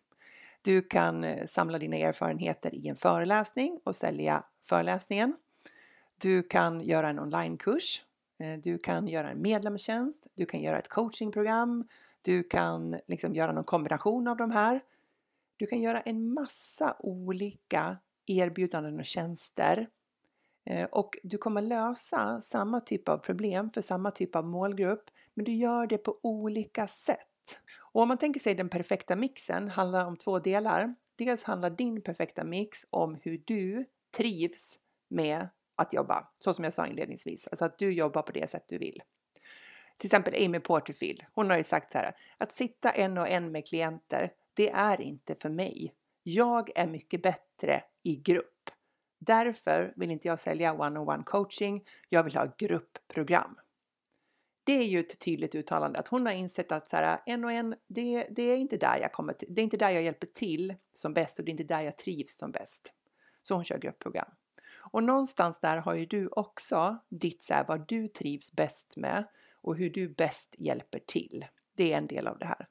Du 0.62 0.82
kan 0.82 1.24
eh, 1.24 1.46
samla 1.46 1.78
dina 1.78 1.96
erfarenheter 1.96 2.74
i 2.74 2.88
en 2.88 2.96
föreläsning 2.96 3.80
och 3.84 3.96
sälja 3.96 4.44
föreläsningen. 4.62 5.36
Du 6.18 6.42
kan 6.42 6.80
göra 6.80 7.08
en 7.08 7.18
onlinekurs. 7.18 8.02
Eh, 8.38 8.60
du 8.62 8.78
kan 8.78 9.08
göra 9.08 9.30
en 9.30 9.42
medlemstjänst. 9.42 10.26
Du 10.34 10.46
kan 10.46 10.60
göra 10.60 10.78
ett 10.78 10.88
coachingprogram. 10.88 11.88
Du 12.22 12.42
kan 12.42 12.96
liksom 13.06 13.34
göra 13.34 13.52
någon 13.52 13.64
kombination 13.64 14.28
av 14.28 14.36
de 14.36 14.50
här. 14.50 14.80
Du 15.56 15.66
kan 15.66 15.80
göra 15.80 16.00
en 16.00 16.34
massa 16.34 16.96
olika 16.98 17.98
erbjudanden 18.26 19.00
och 19.00 19.06
tjänster 19.06 19.88
eh, 20.66 20.88
och 20.92 21.18
du 21.22 21.38
kommer 21.38 21.62
lösa 21.62 22.40
samma 22.40 22.80
typ 22.80 23.08
av 23.08 23.18
problem 23.18 23.70
för 23.70 23.80
samma 23.80 24.10
typ 24.10 24.36
av 24.36 24.44
målgrupp, 24.44 25.10
men 25.34 25.44
du 25.44 25.52
gör 25.52 25.86
det 25.86 25.98
på 25.98 26.18
olika 26.22 26.86
sätt. 26.86 27.60
Och 27.76 28.02
om 28.02 28.08
man 28.08 28.18
tänker 28.18 28.40
sig 28.40 28.54
den 28.54 28.68
perfekta 28.68 29.16
mixen 29.16 29.68
handlar 29.68 30.04
om 30.04 30.16
två 30.16 30.38
delar. 30.38 30.94
Dels 31.16 31.44
handlar 31.44 31.70
din 31.70 32.02
perfekta 32.02 32.44
mix 32.44 32.86
om 32.90 33.18
hur 33.22 33.42
du 33.44 33.84
trivs 34.16 34.78
med 35.08 35.48
att 35.76 35.92
jobba, 35.92 36.28
så 36.38 36.54
som 36.54 36.64
jag 36.64 36.72
sa 36.72 36.86
inledningsvis, 36.86 37.48
alltså 37.48 37.64
att 37.64 37.78
du 37.78 37.92
jobbar 37.92 38.22
på 38.22 38.32
det 38.32 38.50
sätt 38.50 38.64
du 38.68 38.78
vill. 38.78 39.02
Till 39.98 40.06
exempel 40.06 40.44
Amy 40.44 40.60
Porterfield, 40.60 41.24
hon 41.32 41.50
har 41.50 41.56
ju 41.56 41.64
sagt 41.64 41.92
så 41.92 41.98
här, 41.98 42.16
att 42.38 42.52
sitta 42.52 42.90
en 42.90 43.18
och 43.18 43.28
en 43.28 43.52
med 43.52 43.66
klienter, 43.66 44.32
det 44.56 44.70
är 44.70 45.00
inte 45.00 45.34
för 45.34 45.50
mig. 45.50 45.94
Jag 46.22 46.70
är 46.78 46.86
mycket 46.86 47.22
bättre 47.22 47.82
i 48.02 48.16
grupp. 48.16 48.70
Därför 49.18 49.92
vill 49.96 50.10
inte 50.10 50.28
jag 50.28 50.38
sälja 50.38 50.72
one-on-one 50.72 51.24
coaching, 51.24 51.84
jag 52.08 52.22
vill 52.22 52.36
ha 52.36 52.54
gruppprogram. 52.58 53.56
Det 54.64 54.72
är 54.72 54.84
ju 54.84 55.00
ett 55.00 55.18
tydligt 55.18 55.54
uttalande 55.54 55.98
att 55.98 56.08
hon 56.08 56.26
har 56.26 56.32
insett 56.32 56.72
att 56.72 56.88
så 56.88 56.96
här, 56.96 57.20
en 57.26 57.44
och 57.44 57.52
en, 57.52 57.74
det, 57.86 58.26
det, 58.30 58.42
är 58.42 58.56
inte 58.56 58.76
där 58.76 58.98
jag 59.00 59.12
kommer 59.12 59.32
till, 59.32 59.54
det 59.54 59.60
är 59.60 59.62
inte 59.62 59.76
där 59.76 59.90
jag 59.90 60.02
hjälper 60.02 60.26
till 60.26 60.74
som 60.92 61.14
bäst 61.14 61.38
och 61.38 61.44
det 61.44 61.48
är 61.48 61.52
inte 61.52 61.64
där 61.64 61.80
jag 61.80 61.96
trivs 61.96 62.36
som 62.36 62.52
bäst. 62.52 62.92
Så 63.42 63.54
hon 63.54 63.64
kör 63.64 63.78
gruppprogram. 63.78 64.30
Och 64.90 65.04
någonstans 65.04 65.60
där 65.60 65.76
har 65.76 65.94
ju 65.94 66.06
du 66.06 66.28
också 66.28 66.98
ditt 67.08 67.42
så 67.42 67.54
här, 67.54 67.64
vad 67.68 67.88
du 67.88 68.08
trivs 68.08 68.52
bäst 68.52 68.96
med 68.96 69.24
och 69.52 69.76
hur 69.76 69.90
du 69.90 70.08
bäst 70.08 70.54
hjälper 70.58 70.98
till. 71.06 71.44
Det 71.76 71.92
är 71.92 71.98
en 71.98 72.06
del 72.06 72.26
av 72.26 72.38
det 72.38 72.46
här. 72.46 72.66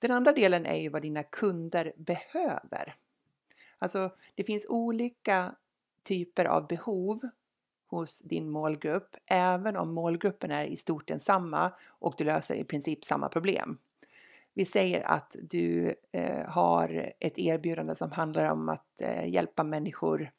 Den 0.00 0.10
andra 0.10 0.32
delen 0.32 0.66
är 0.66 0.76
ju 0.76 0.88
vad 0.88 1.02
dina 1.02 1.22
kunder 1.22 1.92
behöver. 1.96 2.94
Alltså, 3.78 4.10
det 4.34 4.44
finns 4.44 4.66
olika 4.68 5.54
typer 6.02 6.44
av 6.44 6.66
behov 6.66 7.20
hos 7.86 8.18
din 8.18 8.50
målgrupp, 8.50 9.16
även 9.26 9.76
om 9.76 9.94
målgruppen 9.94 10.50
är 10.50 10.64
i 10.64 10.76
stort 10.76 11.08
densamma 11.08 11.72
och 11.88 12.14
du 12.18 12.24
löser 12.24 12.54
i 12.54 12.64
princip 12.64 13.04
samma 13.04 13.28
problem. 13.28 13.78
Vi 14.54 14.64
säger 14.64 15.02
att 15.06 15.36
du 15.42 15.94
eh, 16.12 16.48
har 16.48 17.12
ett 17.20 17.38
erbjudande 17.38 17.94
som 17.94 18.12
handlar 18.12 18.52
om 18.52 18.68
att 18.68 19.00
eh, 19.00 19.28
hjälpa 19.28 19.64
människor 19.64 20.30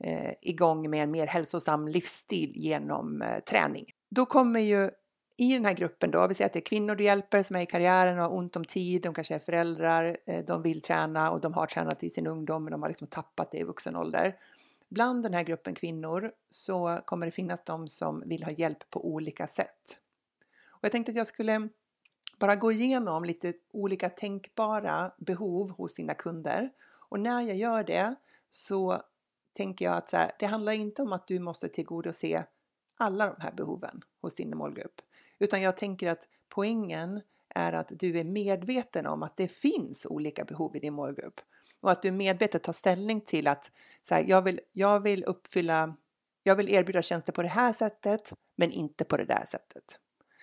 eh, 0.00 0.32
igång 0.40 0.90
med 0.90 1.02
en 1.02 1.10
mer 1.10 1.26
hälsosam 1.26 1.88
livsstil 1.88 2.52
genom 2.54 3.22
eh, 3.22 3.38
träning. 3.38 3.86
Då 4.10 4.26
kommer 4.26 4.60
ju 4.60 4.90
i 5.36 5.54
den 5.54 5.64
här 5.64 5.72
gruppen 5.72 6.10
då, 6.10 6.26
vi 6.26 6.34
säger 6.34 6.46
att 6.46 6.52
det 6.52 6.58
är 6.58 6.64
kvinnor 6.64 6.94
du 6.94 7.04
hjälper 7.04 7.42
som 7.42 7.56
är 7.56 7.60
i 7.60 7.66
karriären 7.66 8.18
och 8.18 8.24
har 8.24 8.36
ont 8.36 8.56
om 8.56 8.64
tid, 8.64 9.02
de 9.02 9.14
kanske 9.14 9.34
är 9.34 9.38
föräldrar, 9.38 10.16
eh, 10.26 10.44
de 10.44 10.62
vill 10.62 10.82
träna 10.82 11.30
och 11.30 11.40
de 11.40 11.52
har 11.54 11.66
tränat 11.66 12.02
i 12.02 12.10
sin 12.10 12.26
ungdom 12.26 12.64
men 12.64 12.70
de 12.70 12.82
har 12.82 12.88
liksom 12.88 13.06
tappat 13.06 13.50
det 13.50 13.58
i 13.58 13.64
vuxen 13.64 13.96
ålder. 13.96 14.36
Bland 14.88 15.22
den 15.22 15.34
här 15.34 15.42
gruppen 15.42 15.74
kvinnor 15.74 16.32
så 16.50 16.98
kommer 17.04 17.26
det 17.26 17.32
finnas 17.32 17.64
de 17.64 17.88
som 17.88 18.22
vill 18.26 18.44
ha 18.44 18.50
hjälp 18.50 18.90
på 18.90 19.06
olika 19.08 19.46
sätt. 19.46 19.98
Och 20.68 20.84
jag 20.84 20.92
tänkte 20.92 21.10
att 21.10 21.16
jag 21.16 21.26
skulle 21.26 21.68
bara 22.38 22.56
gå 22.56 22.72
igenom 22.72 23.24
lite 23.24 23.52
olika 23.72 24.08
tänkbara 24.08 25.12
behov 25.18 25.70
hos 25.70 25.94
sina 25.94 26.14
kunder. 26.14 26.70
Och 27.08 27.20
när 27.20 27.42
jag 27.42 27.56
gör 27.56 27.84
det 27.84 28.14
så 28.50 29.02
tänker 29.52 29.84
jag 29.84 29.94
att 29.94 30.12
här, 30.12 30.32
det 30.38 30.46
handlar 30.46 30.72
inte 30.72 31.02
om 31.02 31.12
att 31.12 31.26
du 31.26 31.38
måste 31.38 31.68
tillgodose 31.68 32.46
alla 32.98 33.26
de 33.26 33.40
här 33.40 33.52
behoven 33.52 34.00
hos 34.20 34.36
din 34.36 34.56
målgrupp. 34.56 35.00
Utan 35.44 35.62
jag 35.62 35.76
tänker 35.76 36.10
att 36.10 36.28
poängen 36.48 37.20
är 37.54 37.72
att 37.72 37.88
du 37.90 38.18
är 38.18 38.24
medveten 38.24 39.06
om 39.06 39.22
att 39.22 39.36
det 39.36 39.48
finns 39.48 40.06
olika 40.06 40.44
behov 40.44 40.76
i 40.76 40.80
din 40.80 40.94
målgrupp 40.94 41.40
och 41.82 41.90
att 41.90 42.02
du 42.02 42.10
medvetet 42.10 42.62
tar 42.62 42.72
ställning 42.72 43.20
till 43.20 43.46
att 43.46 43.70
så 44.02 44.14
här, 44.14 44.24
jag, 44.28 44.42
vill, 44.42 44.60
jag 44.72 45.00
vill 45.00 45.24
uppfylla, 45.24 45.96
jag 46.42 46.56
vill 46.56 46.68
erbjuda 46.68 47.02
tjänster 47.02 47.32
på 47.32 47.42
det 47.42 47.48
här 47.48 47.72
sättet, 47.72 48.32
men 48.56 48.70
inte 48.70 49.04
på 49.04 49.16
det 49.16 49.24
där 49.24 49.44
sättet. 49.46 49.98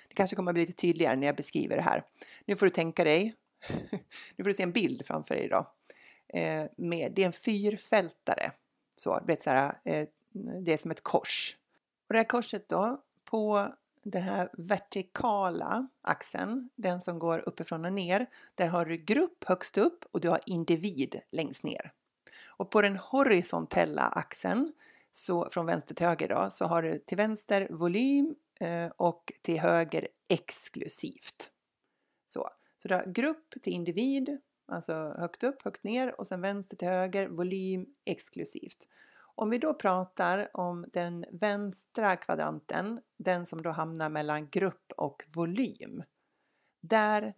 Det 0.08 0.13
kanske 0.13 0.36
kommer 0.36 0.51
att 0.51 0.55
bli 0.55 0.65
lite 0.65 0.81
tydligare 0.81 1.15
när 1.15 1.27
jag 1.27 1.36
beskriver 1.36 1.75
det 1.75 1.81
här. 1.81 2.03
Nu 2.46 2.55
får 2.55 2.65
du 2.65 2.70
tänka 2.70 3.03
dig, 3.03 3.36
nu 4.36 4.43
får 4.43 4.48
du 4.48 4.53
se 4.53 4.63
en 4.63 4.72
bild 4.72 5.05
framför 5.05 5.36
dig 5.36 5.48
då. 5.48 5.74
Eh, 6.34 6.65
med, 6.77 7.12
det 7.15 7.22
är 7.22 7.25
en 7.25 7.34
fyrfältare, 7.34 8.51
så, 8.96 9.24
vet, 9.27 9.41
så 9.41 9.50
här, 9.50 9.74
eh, 9.86 10.08
det 10.65 10.74
är 10.74 10.77
som 10.77 10.91
ett 10.91 11.03
kors. 11.03 11.58
Och 12.08 12.13
det 12.13 12.20
här 12.20 12.27
korset 12.27 12.70
då, 12.70 13.01
på 13.24 13.72
den 14.03 14.22
här 14.22 14.50
vertikala 14.58 15.88
axeln, 16.01 16.70
den 16.75 17.01
som 17.01 17.20
går 17.20 17.50
uppifrån 17.50 17.86
och 17.86 17.93
ner, 17.93 18.25
där 18.55 18.67
har 18.67 18.86
du 18.86 18.98
grupp 18.98 19.43
högst 19.43 19.77
upp 19.77 20.05
och 20.12 20.22
du 20.22 20.29
har 20.29 20.39
individ 20.46 21.20
längst 21.31 21.63
ner. 21.63 21.91
Och 22.46 22.70
på 22.70 22.81
den 22.81 22.98
horisontella 22.98 24.01
axeln, 24.01 24.74
så 25.12 25.50
från 25.50 25.65
vänster 25.65 25.96
till 25.96 26.05
höger 26.05 26.27
då, 26.27 26.48
så 26.50 26.65
har 26.65 26.84
du 26.84 27.00
till 27.00 27.17
vänster 27.17 27.67
volym 27.70 28.36
eh, 28.60 28.91
och 28.98 29.31
till 29.41 29.60
höger 29.60 30.08
exklusivt. 30.29 31.51
Så, 32.27 32.50
så 32.77 32.88
du 32.88 32.96
har 32.96 33.05
grupp 33.05 33.53
till 33.62 33.74
individ, 33.74 34.38
alltså 34.67 34.93
högt 34.93 35.43
upp, 35.43 35.62
högt 35.62 35.84
ner 35.84 36.20
och 36.20 36.27
sen 36.27 36.41
vänster 36.41 36.77
till 36.77 36.88
höger, 36.88 37.27
volym 37.27 37.86
exklusivt. 38.05 38.88
Om 39.42 39.50
vi 39.50 39.58
då 39.58 39.74
pratar 39.74 40.50
om 40.54 40.86
den 40.94 41.26
vänstra 41.32 42.16
kvadranten, 42.16 43.00
den 43.18 43.46
som 43.46 43.62
då 43.62 43.70
hamnar 43.70 44.10
mellan 44.10 44.50
grupp 44.50 44.92
och 44.98 45.24
volym. 45.36 46.04
Där 46.82 47.34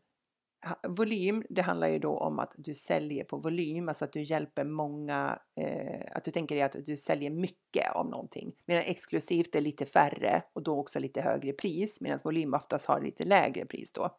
volym, 0.87 1.43
det 1.49 1.61
handlar 1.61 1.87
ju 1.87 1.99
då 1.99 2.17
om 2.17 2.39
att 2.39 2.53
du 2.57 2.73
säljer 2.73 3.23
på 3.23 3.37
volym, 3.37 3.89
alltså 3.89 4.05
att 4.05 4.13
du 4.13 4.21
hjälper 4.21 4.63
många, 4.63 5.39
eh, 5.55 6.01
att 6.11 6.23
du 6.23 6.31
tänker 6.31 6.55
dig 6.55 6.63
att 6.63 6.85
du 6.85 6.97
säljer 6.97 7.31
mycket 7.31 7.91
av 7.91 8.05
någonting. 8.09 8.53
Medan 8.65 8.83
exklusivt 8.83 9.55
är 9.55 9.61
lite 9.61 9.85
färre 9.85 10.43
och 10.53 10.63
då 10.63 10.79
också 10.79 10.99
lite 10.99 11.21
högre 11.21 11.53
pris, 11.53 12.01
medan 12.01 12.19
volym 12.23 12.53
oftast 12.53 12.85
har 12.85 13.01
lite 13.01 13.25
lägre 13.25 13.65
pris 13.65 13.91
då. 13.91 14.17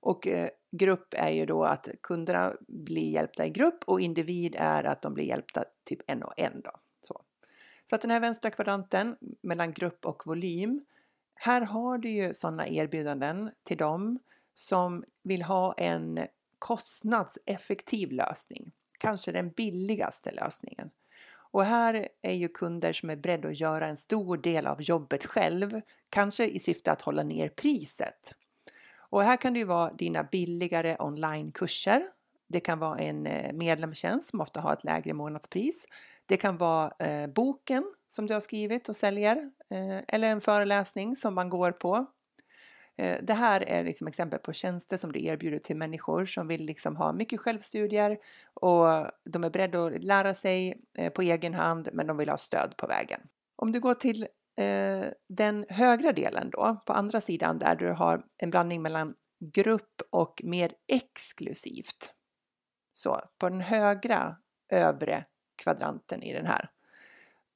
Och 0.00 0.26
eh, 0.26 0.48
grupp 0.72 1.14
är 1.16 1.30
ju 1.30 1.46
då 1.46 1.64
att 1.64 1.88
kunderna 2.02 2.52
blir 2.68 3.10
hjälpta 3.10 3.46
i 3.46 3.50
grupp 3.50 3.84
och 3.86 4.00
individ 4.00 4.56
är 4.58 4.84
att 4.84 5.02
de 5.02 5.14
blir 5.14 5.24
hjälpta 5.24 5.64
typ 5.84 6.00
en 6.06 6.22
och 6.22 6.32
en 6.36 6.60
då. 6.60 6.70
Så, 7.02 7.22
så 7.84 7.94
att 7.94 8.00
den 8.00 8.10
här 8.10 8.20
vänstra 8.20 8.50
kvadranten 8.50 9.16
mellan 9.42 9.72
grupp 9.72 10.06
och 10.06 10.22
volym. 10.26 10.84
Här 11.34 11.62
har 11.62 11.98
du 11.98 12.10
ju 12.10 12.34
sådana 12.34 12.68
erbjudanden 12.68 13.50
till 13.62 13.76
dem 13.76 14.18
som 14.54 15.04
vill 15.22 15.42
ha 15.42 15.72
en 15.72 16.26
kostnadseffektiv 16.58 18.12
lösning. 18.12 18.72
Kanske 18.98 19.32
den 19.32 19.50
billigaste 19.50 20.30
lösningen. 20.30 20.90
Och 21.52 21.64
här 21.64 22.08
är 22.22 22.32
ju 22.32 22.48
kunder 22.48 22.92
som 22.92 23.10
är 23.10 23.16
beredda 23.16 23.48
att 23.48 23.60
göra 23.60 23.86
en 23.86 23.96
stor 23.96 24.36
del 24.36 24.66
av 24.66 24.82
jobbet 24.82 25.26
själv, 25.26 25.80
kanske 26.10 26.46
i 26.46 26.58
syfte 26.58 26.92
att 26.92 27.02
hålla 27.02 27.22
ner 27.22 27.48
priset. 27.48 28.34
Och 29.12 29.22
här 29.22 29.36
kan 29.36 29.52
det 29.52 29.58
ju 29.58 29.64
vara 29.64 29.92
dina 29.92 30.24
billigare 30.24 30.96
onlinekurser. 30.98 32.02
Det 32.48 32.60
kan 32.60 32.78
vara 32.78 32.98
en 32.98 33.26
eh, 33.26 33.52
medlemstjänst 33.52 34.30
som 34.30 34.40
ofta 34.40 34.60
har 34.60 34.72
ett 34.72 34.84
lägre 34.84 35.12
månadspris. 35.12 35.86
Det 36.26 36.36
kan 36.36 36.56
vara 36.56 36.92
eh, 36.98 37.26
boken 37.26 37.84
som 38.08 38.26
du 38.26 38.34
har 38.34 38.40
skrivit 38.40 38.88
och 38.88 38.96
säljer 38.96 39.36
eh, 39.70 39.98
eller 40.08 40.28
en 40.28 40.40
föreläsning 40.40 41.16
som 41.16 41.34
man 41.34 41.48
går 41.48 41.72
på. 41.72 42.06
Eh, 42.96 43.16
det 43.22 43.34
här 43.34 43.60
är 43.60 43.84
liksom 43.84 44.06
exempel 44.06 44.38
på 44.38 44.52
tjänster 44.52 44.96
som 44.96 45.12
du 45.12 45.24
erbjuder 45.24 45.58
till 45.58 45.76
människor 45.76 46.26
som 46.26 46.48
vill 46.48 46.64
liksom 46.64 46.96
ha 46.96 47.12
mycket 47.12 47.40
självstudier 47.40 48.18
och 48.54 48.86
de 49.24 49.44
är 49.44 49.50
beredda 49.50 49.84
att 49.84 50.04
lära 50.04 50.34
sig 50.34 50.82
eh, 50.98 51.12
på 51.12 51.22
egen 51.22 51.54
hand 51.54 51.88
men 51.92 52.06
de 52.06 52.16
vill 52.16 52.28
ha 52.28 52.38
stöd 52.38 52.76
på 52.76 52.86
vägen. 52.86 53.20
Om 53.56 53.72
du 53.72 53.80
går 53.80 53.94
till 53.94 54.26
eh, 54.58 55.06
den 55.28 55.66
högra 55.68 56.12
delen 56.12 56.50
då, 56.50 56.82
på 56.86 56.92
andra 56.92 57.20
sidan 57.20 57.58
där 57.58 57.76
du 57.76 57.92
har 57.92 58.24
en 58.38 58.50
blandning 58.50 58.82
mellan 58.82 59.14
grupp 59.54 60.02
och 60.10 60.40
mer 60.44 60.72
exklusivt. 60.88 62.12
Så 62.92 63.20
på 63.38 63.48
den 63.48 63.60
högra 63.60 64.36
övre 64.72 65.24
kvadranten 65.56 66.22
i 66.22 66.32
den 66.32 66.46
här. 66.46 66.70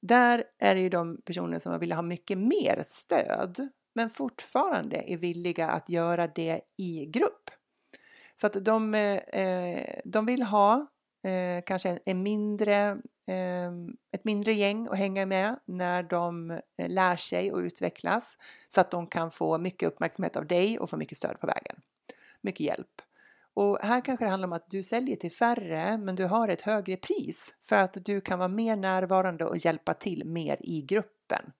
Där 0.01 0.43
är 0.59 0.75
det 0.75 0.81
ju 0.81 0.89
de 0.89 1.21
personer 1.25 1.59
som 1.59 1.79
vill 1.79 1.91
ha 1.91 2.01
mycket 2.01 2.37
mer 2.37 2.81
stöd 2.85 3.69
men 3.95 4.09
fortfarande 4.09 5.11
är 5.11 5.17
villiga 5.17 5.69
att 5.69 5.89
göra 5.89 6.27
det 6.27 6.61
i 6.77 7.05
grupp. 7.05 7.49
Så 8.35 8.47
att 8.47 8.65
de, 8.65 8.93
eh, 8.93 9.17
eh 9.17 9.99
de 10.05 10.25
vill 10.25 10.43
ha 10.43 10.87
eh, 11.23 11.63
kanske 11.65 11.99
en 12.05 12.23
mindre, 12.23 12.97
Ehm, 13.27 13.95
ett 14.11 14.23
mindre 14.23 14.53
gäng 14.53 14.87
att 14.87 14.97
hänga 14.97 15.25
med 15.25 15.59
när 15.65 16.03
de 16.03 16.51
eh, 16.51 16.89
lär 16.89 17.15
sig 17.17 17.51
och 17.51 17.57
utvecklas 17.57 18.37
så 18.67 18.81
att 18.81 18.91
de 18.91 19.07
kan 19.07 19.31
få 19.31 19.57
mycket 19.57 19.87
uppmärksamhet 19.87 20.35
av 20.35 20.47
dig 20.47 20.79
och 20.79 20.89
få 20.89 20.97
mycket 20.97 21.17
stöd 21.17 21.39
på 21.39 21.47
vägen. 21.47 21.75
Mycket 22.41 22.59
hjälp. 22.59 23.01
Och 23.53 23.79
här 23.81 24.01
kanske 24.01 24.25
det 24.25 24.29
handlar 24.29 24.47
om 24.47 24.53
att 24.53 24.69
du 24.69 24.83
säljer 24.83 25.15
till 25.15 25.31
färre 25.31 25.97
men 25.97 26.15
du 26.15 26.25
har 26.25 26.49
ett 26.49 26.61
högre 26.61 26.97
pris 26.97 27.53
för 27.61 27.75
att 27.75 27.97
du 28.05 28.21
kan 28.21 28.39
vara 28.39 28.49
mer 28.49 28.75
närvarande 28.75 29.45
och 29.45 29.57
hjälpa 29.57 29.93
till 29.93 30.25
mer 30.25 30.57
i 30.59 30.81
gruppen. 30.81 31.51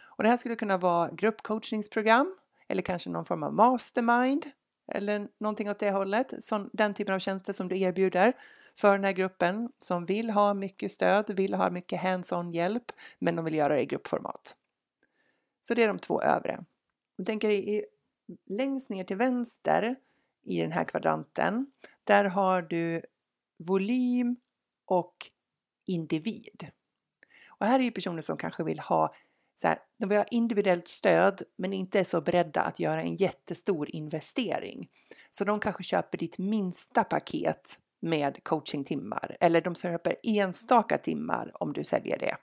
Och 0.00 0.22
det 0.22 0.30
här 0.30 0.36
skulle 0.36 0.56
kunna 0.56 0.76
vara 0.76 1.10
gruppcoachningsprogram 1.10 2.36
eller 2.68 2.82
kanske 2.82 3.10
någon 3.10 3.24
form 3.24 3.42
av 3.42 3.54
mastermind 3.54 4.46
eller 4.88 5.28
någonting 5.38 5.70
åt 5.70 5.78
det 5.78 5.90
hållet. 5.90 6.44
Så, 6.44 6.68
den 6.72 6.94
typen 6.94 7.14
av 7.14 7.18
tjänster 7.18 7.52
som 7.52 7.68
du 7.68 7.80
erbjuder 7.80 8.32
för 8.78 8.92
den 8.92 9.04
här 9.04 9.12
gruppen 9.12 9.72
som 9.78 10.04
vill 10.04 10.30
ha 10.30 10.54
mycket 10.54 10.92
stöd, 10.92 11.30
vill 11.30 11.54
ha 11.54 11.70
mycket 11.70 12.00
hands-on 12.00 12.52
hjälp, 12.52 12.92
men 13.18 13.36
de 13.36 13.44
vill 13.44 13.54
göra 13.54 13.74
det 13.74 13.82
i 13.82 13.86
gruppformat. 13.86 14.56
Så 15.62 15.74
det 15.74 15.82
är 15.82 15.88
de 15.88 15.98
två 15.98 16.22
övre. 16.22 16.64
Jag 17.16 17.26
tänker 17.26 17.50
i, 17.50 17.84
längst 18.46 18.90
ner 18.90 19.04
till 19.04 19.16
vänster 19.16 19.96
i 20.44 20.60
den 20.60 20.72
här 20.72 20.84
kvadranten, 20.84 21.66
där 22.04 22.24
har 22.24 22.62
du 22.62 23.02
volym 23.58 24.36
och 24.84 25.30
individ. 25.86 26.70
Och 27.48 27.66
här 27.66 27.80
är 27.80 27.84
ju 27.84 27.90
personer 27.90 28.22
som 28.22 28.36
kanske 28.36 28.64
vill 28.64 28.80
ha 28.80 29.14
så 29.60 29.68
här, 29.68 29.78
de 29.98 30.08
vill 30.08 30.18
ha 30.18 30.24
individuellt 30.24 30.88
stöd 30.88 31.42
men 31.56 31.72
inte 31.72 32.00
är 32.00 32.04
så 32.04 32.20
beredda 32.20 32.60
att 32.60 32.80
göra 32.80 33.02
en 33.02 33.16
jättestor 33.16 33.90
investering. 33.90 34.88
Så 35.30 35.44
de 35.44 35.60
kanske 35.60 35.82
köper 35.82 36.18
ditt 36.18 36.38
minsta 36.38 37.04
paket 37.04 37.78
med 38.00 38.44
coachingtimmar 38.44 39.36
eller 39.40 39.60
de 39.60 39.74
köper 39.74 40.16
enstaka 40.22 40.98
timmar 40.98 41.50
om 41.54 41.72
du 41.72 41.84
säljer 41.84 42.18
det. 42.18 42.36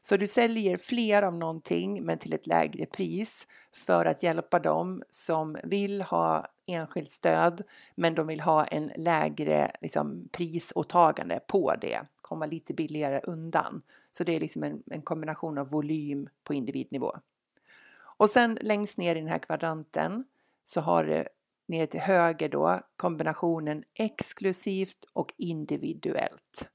Så 0.00 0.16
du 0.16 0.28
säljer 0.28 0.76
fler 0.76 1.22
av 1.22 1.34
någonting 1.34 2.04
men 2.04 2.18
till 2.18 2.32
ett 2.32 2.46
lägre 2.46 2.86
pris 2.86 3.46
för 3.72 4.06
att 4.06 4.22
hjälpa 4.22 4.58
dem 4.58 5.02
som 5.10 5.56
vill 5.64 6.02
ha 6.02 6.46
enskilt 6.66 7.10
stöd 7.10 7.62
men 7.94 8.14
de 8.14 8.26
vill 8.26 8.40
ha 8.40 8.64
en 8.64 8.90
lägre 8.96 9.72
liksom, 9.80 10.28
prisåtagande 10.32 11.40
på 11.46 11.74
det, 11.80 12.00
komma 12.20 12.46
lite 12.46 12.74
billigare 12.74 13.20
undan. 13.24 13.82
Så 14.16 14.24
det 14.24 14.36
är 14.36 14.40
liksom 14.40 14.62
en, 14.62 14.82
en 14.86 15.02
kombination 15.02 15.58
av 15.58 15.70
volym 15.70 16.28
på 16.44 16.54
individnivå. 16.54 17.16
Och 17.96 18.30
sen 18.30 18.58
längst 18.60 18.98
ner 18.98 19.16
i 19.16 19.18
den 19.18 19.28
här 19.28 19.38
kvadranten 19.38 20.24
så 20.64 20.80
har 20.80 21.04
du 21.04 21.24
nere 21.68 21.86
till 21.86 22.00
höger 22.00 22.48
då 22.48 22.80
kombinationen 22.96 23.84
exklusivt 23.94 25.04
och 25.12 25.34
individuellt. 25.36 26.68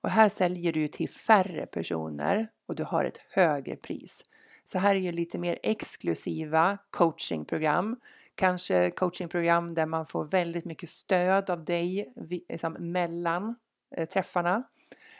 Och 0.00 0.10
här 0.10 0.28
säljer 0.28 0.72
du 0.72 0.88
till 0.88 1.08
färre 1.08 1.66
personer 1.66 2.48
och 2.66 2.74
du 2.74 2.84
har 2.84 3.04
ett 3.04 3.20
högre 3.30 3.76
pris. 3.76 4.24
Så 4.64 4.78
här 4.78 4.96
är 4.96 5.00
ju 5.00 5.12
lite 5.12 5.38
mer 5.38 5.58
exklusiva 5.62 6.78
coachingprogram. 6.90 8.00
Kanske 8.34 8.90
coachingprogram 8.90 9.74
där 9.74 9.86
man 9.86 10.06
får 10.06 10.24
väldigt 10.24 10.64
mycket 10.64 10.90
stöd 10.90 11.50
av 11.50 11.64
dig 11.64 12.12
liksom, 12.48 12.72
mellan 12.72 13.54
eh, 13.96 14.08
träffarna. 14.08 14.64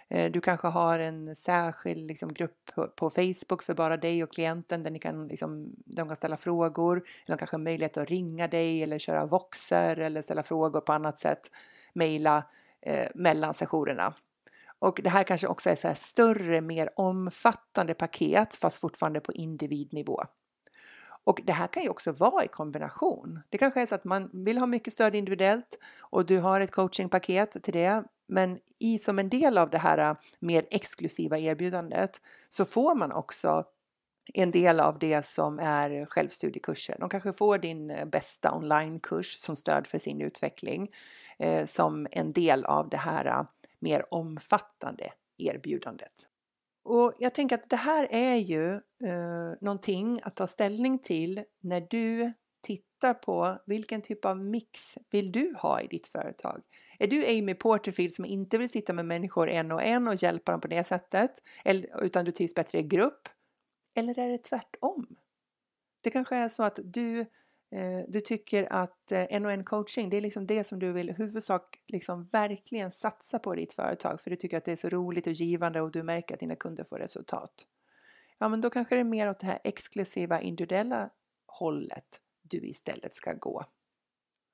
Eh, 0.09 0.31
du 0.31 0.41
kanske 0.41 0.69
har 0.69 0.99
en 0.99 1.37
särskild 1.37 2.07
liksom, 2.07 2.33
grupp 2.33 2.71
på, 2.97 3.11
Facebook 3.11 3.63
för 3.63 3.75
bara 3.75 3.97
dig 3.97 4.23
och 4.23 4.33
klienten 4.33 4.83
där 4.83 4.91
ni 4.91 4.99
kan, 4.99 5.29
liksom, 5.29 5.73
de 5.87 6.09
kan 6.09 6.17
ställa 6.17 6.37
frågor. 6.37 6.97
Eller 6.97 7.37
de 7.37 7.39
kanske 7.39 7.57
har 7.57 7.63
möjlighet 7.63 7.97
att 7.97 8.09
ringa 8.09 8.49
dig 8.49 8.83
eller 8.83 8.99
köra 8.99 9.27
voxer 9.27 9.97
eller 9.97 10.23
ställa 10.23 10.43
frågor 10.43 10.81
på 10.81 10.93
annat 10.93 11.19
sätt. 11.19 11.51
Mejla 11.93 12.45
eh, 12.81 13.09
mellan 13.15 13.55
sessionerna. 13.55 14.15
Och 14.79 15.01
det 15.05 15.11
här 15.11 15.25
kanske 15.25 15.47
också 15.47 15.71
är 15.71 15.77
så 15.77 15.93
större, 15.95 16.61
mer 16.61 16.91
omfattande 16.97 17.95
paket 17.95 18.55
fast 18.55 18.81
fortfarande 18.81 19.21
på 19.21 19.33
individnivå. 19.33 20.25
Och 21.25 21.41
det 21.45 21.53
här 21.53 21.67
kan 21.67 21.83
ju 21.83 21.89
också 21.89 22.13
vara 22.13 22.45
i 22.45 22.49
kombination. 22.49 23.41
Det 23.49 23.59
kanske 23.59 23.83
är 23.83 23.87
så 23.87 23.95
att 23.95 24.05
man 24.05 24.31
vill 24.33 24.59
ha 24.59 24.67
mycket 24.67 24.93
stöd 24.93 25.15
individuellt 25.15 25.79
och 26.01 26.27
du 26.27 26.39
har 26.39 26.61
ett 26.61 26.71
coachingpaket 26.71 27.63
till 27.63 27.73
det. 27.73 28.05
Men 28.29 28.59
i 28.79 28.99
som 28.99 29.19
en 29.19 29.29
del 29.29 29.59
av 29.59 29.71
det 29.71 29.79
här 29.79 29.99
äh, 29.99 30.17
mer 30.41 30.67
exklusiva 30.71 31.39
erbjudandet 31.39 32.21
så 32.49 32.65
får 32.65 32.95
man 32.95 33.13
också 33.13 33.65
en 34.35 34.51
del 34.51 34.81
av 34.81 34.99
det 34.99 35.25
som 35.25 35.59
är 35.59 36.07
självstudiekurser. 36.07 36.97
De 37.01 37.09
kanske 37.09 37.33
får 37.33 37.59
din 37.59 37.91
äh, 37.91 38.05
bästa 38.05 38.55
onlinekurs 38.55 39.37
som 39.37 39.57
stöd 39.57 39.87
för 39.87 39.99
sin 39.99 40.21
utveckling 40.21 40.89
eh, 41.39 41.67
som 41.67 42.07
en 42.11 42.33
del 42.33 42.65
av 42.65 42.89
det 42.89 42.97
här 42.97 43.27
äh, 43.27 43.43
mer 43.79 44.15
omfattande 44.15 45.13
erbjudandet. 45.39 46.29
Och 46.85 47.15
jag 47.19 47.35
tänker 47.35 47.57
att 47.57 47.71
det 47.71 47.77
här 47.77 48.09
är 48.11 48.37
ju 48.37 48.73
eh, 48.75 49.55
någonting 49.61 50.21
att 50.23 50.37
ta 50.37 50.47
ställning 50.47 50.99
till 50.99 51.45
när 51.61 51.81
du 51.81 52.33
tittar 52.99 53.15
på 53.15 53.59
vilken 53.67 54.03
typ 54.03 54.25
av 54.25 54.37
mix 54.37 54.99
vill 55.11 55.33
du 55.33 55.55
ha 55.59 55.81
i 55.81 55.87
ditt 55.87 56.07
företag? 56.07 56.63
Är 56.99 57.07
du 57.07 57.27
Amy 57.27 57.55
Porterfield 57.55 58.15
som 58.15 58.25
inte 58.25 58.59
vill 58.59 58.71
sitta 58.71 58.93
med 58.93 59.07
människor 59.07 59.49
en 59.49 59.73
och 59.73 59.83
en 59.83 60.09
och 60.09 60.15
hjälpa 60.15 60.53
dem 60.53 60.61
på 60.61 60.69
det 60.69 60.85
sättet, 60.85 61.31
eller, 61.65 62.05
utan 62.05 62.25
du 62.25 62.31
trivs 62.31 62.55
bättre 62.55 62.79
i 62.79 62.83
grupp? 62.83 63.29
Eller 63.95 64.19
är 64.19 64.29
det 64.29 64.45
tvärtom? 64.45 65.17
Det 66.01 66.11
kanske 66.11 66.37
är 66.37 66.49
så 66.49 66.63
att 66.63 66.79
du 66.85 67.27
Eh, 67.71 68.05
du 68.09 68.21
tycker 68.21 68.73
att 68.73 69.13
eh, 69.13 69.27
en 69.31 69.47
och 69.47 69.53
en 69.53 69.65
coaching, 69.65 70.11
det 70.11 70.17
är 70.17 70.21
liksom 70.21 70.47
det 70.47 70.65
som 70.65 70.79
du 70.79 70.93
vill 70.93 71.11
i 71.11 71.13
huvudsak 71.13 71.81
liksom 71.87 72.25
verkligen 72.25 72.91
satsa 72.91 73.39
på 73.39 73.55
i 73.55 73.57
ditt 73.57 73.73
företag 73.73 74.21
för 74.21 74.31
du 74.31 74.37
tycker 74.37 74.57
att 74.57 74.65
det 74.65 74.73
är 74.73 74.77
så 74.77 74.89
roligt 74.89 75.27
och 75.27 75.33
givande 75.33 75.81
och 75.81 75.91
du 75.91 76.03
märker 76.03 76.35
att 76.35 76.41
dina 76.41 76.57
kunder 76.57 76.85
får 76.85 76.99
resultat. 76.99 77.67
Ja, 78.39 78.49
men 78.49 78.61
då 78.61 78.71
kanske 78.71 78.95
det 78.95 79.01
är 79.01 79.05
mer 79.05 79.31
åt 79.31 79.41
det 79.41 79.47
här 79.47 79.59
exklusiva 79.65 80.41
individuella 80.41 81.11
hållet 81.47 82.21
du 82.51 82.67
istället 82.67 83.15
ska 83.15 83.33
gå. 83.33 83.65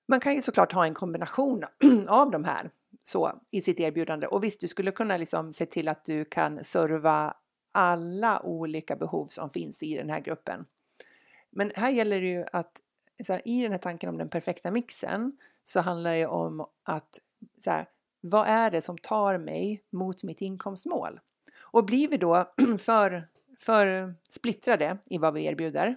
Man 0.08 0.20
kan 0.20 0.34
ju 0.34 0.42
såklart 0.42 0.72
ha 0.72 0.86
en 0.86 0.94
kombination 0.94 1.64
av 2.08 2.30
de 2.30 2.44
här 2.44 2.70
så 3.04 3.40
i 3.50 3.60
sitt 3.60 3.80
erbjudande 3.80 4.26
och 4.26 4.44
visst, 4.44 4.60
du 4.60 4.68
skulle 4.68 4.90
kunna 4.90 5.16
liksom 5.16 5.52
se 5.52 5.66
till 5.66 5.88
att 5.88 6.04
du 6.04 6.24
kan 6.24 6.64
serva 6.64 7.34
alla 7.72 8.42
olika 8.42 8.96
behov 8.96 9.26
som 9.26 9.50
finns 9.50 9.82
i 9.82 9.96
den 9.96 10.10
här 10.10 10.20
gruppen. 10.20 10.66
Men 11.50 11.72
här 11.74 11.90
gäller 11.90 12.20
det 12.20 12.28
ju 12.28 12.44
att 12.52 12.80
så 13.22 13.32
här, 13.32 13.42
i 13.48 13.62
den 13.62 13.72
här 13.72 13.78
tanken 13.78 14.08
om 14.08 14.18
den 14.18 14.28
perfekta 14.28 14.70
mixen 14.70 15.38
så 15.64 15.80
handlar 15.80 16.14
det 16.14 16.26
om 16.26 16.66
att 16.82 17.20
så 17.58 17.70
här, 17.70 17.88
vad 18.20 18.48
är 18.48 18.70
det 18.70 18.82
som 18.82 18.98
tar 18.98 19.38
mig 19.38 19.82
mot 19.90 20.22
mitt 20.22 20.40
inkomstmål? 20.40 21.20
Och 21.60 21.84
blir 21.84 22.08
vi 22.08 22.16
då 22.16 22.44
för, 22.78 23.28
för 23.58 24.14
splittrade 24.30 24.98
i 25.06 25.18
vad 25.18 25.34
vi 25.34 25.44
erbjuder, 25.44 25.96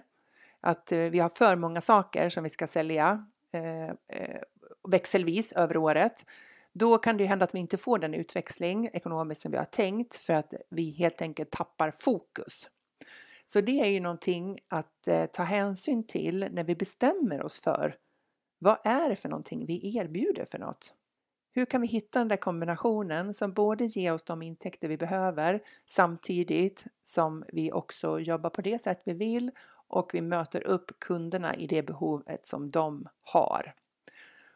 att 0.60 0.92
eh, 0.92 0.98
vi 0.98 1.18
har 1.18 1.28
för 1.28 1.56
många 1.56 1.80
saker 1.80 2.30
som 2.30 2.44
vi 2.44 2.50
ska 2.50 2.66
sälja 2.66 3.26
eh, 3.52 3.88
eh, 3.88 4.40
växelvis 4.88 5.52
över 5.52 5.76
året, 5.76 6.24
då 6.72 6.98
kan 6.98 7.16
det 7.16 7.24
hända 7.24 7.44
att 7.44 7.54
vi 7.54 7.58
inte 7.58 7.76
får 7.76 7.98
den 7.98 8.14
utväxling 8.14 8.90
ekonomiskt 8.92 9.40
som 9.40 9.50
vi 9.52 9.58
har 9.58 9.64
tänkt 9.64 10.16
för 10.16 10.32
att 10.32 10.54
vi 10.70 10.90
helt 10.90 11.22
enkelt 11.22 11.50
tappar 11.50 11.90
fokus. 11.90 12.68
Så 13.46 13.60
det 13.60 13.80
är 13.80 13.86
ju 13.86 14.00
någonting 14.00 14.58
att 14.68 15.08
eh, 15.08 15.26
ta 15.26 15.42
hänsyn 15.42 16.06
till 16.06 16.48
när 16.50 16.64
vi 16.64 16.76
bestämmer 16.76 17.42
oss 17.42 17.60
för 17.60 17.96
vad 18.58 18.78
är 18.84 19.08
det 19.08 19.16
för 19.16 19.28
någonting 19.28 19.66
vi 19.66 19.96
erbjuder 19.96 20.44
för 20.44 20.58
något? 20.58 20.94
Hur 21.52 21.64
kan 21.66 21.80
vi 21.80 21.86
hitta 21.86 22.18
den 22.18 22.28
där 22.28 22.36
kombinationen 22.36 23.34
som 23.34 23.52
både 23.52 23.84
ger 23.84 24.14
oss 24.14 24.22
de 24.22 24.42
intäkter 24.42 24.88
vi 24.88 24.96
behöver 24.96 25.60
samtidigt 25.86 26.84
som 27.02 27.44
vi 27.48 27.72
också 27.72 28.20
jobbar 28.20 28.50
på 28.50 28.62
det 28.62 28.78
sätt 28.78 29.02
vi 29.04 29.14
vill 29.14 29.50
och 29.88 30.10
vi 30.14 30.20
möter 30.20 30.66
upp 30.66 31.00
kunderna 31.00 31.56
i 31.56 31.66
det 31.66 31.82
behovet 31.82 32.46
som 32.46 32.70
de 32.70 33.08
har. 33.20 33.74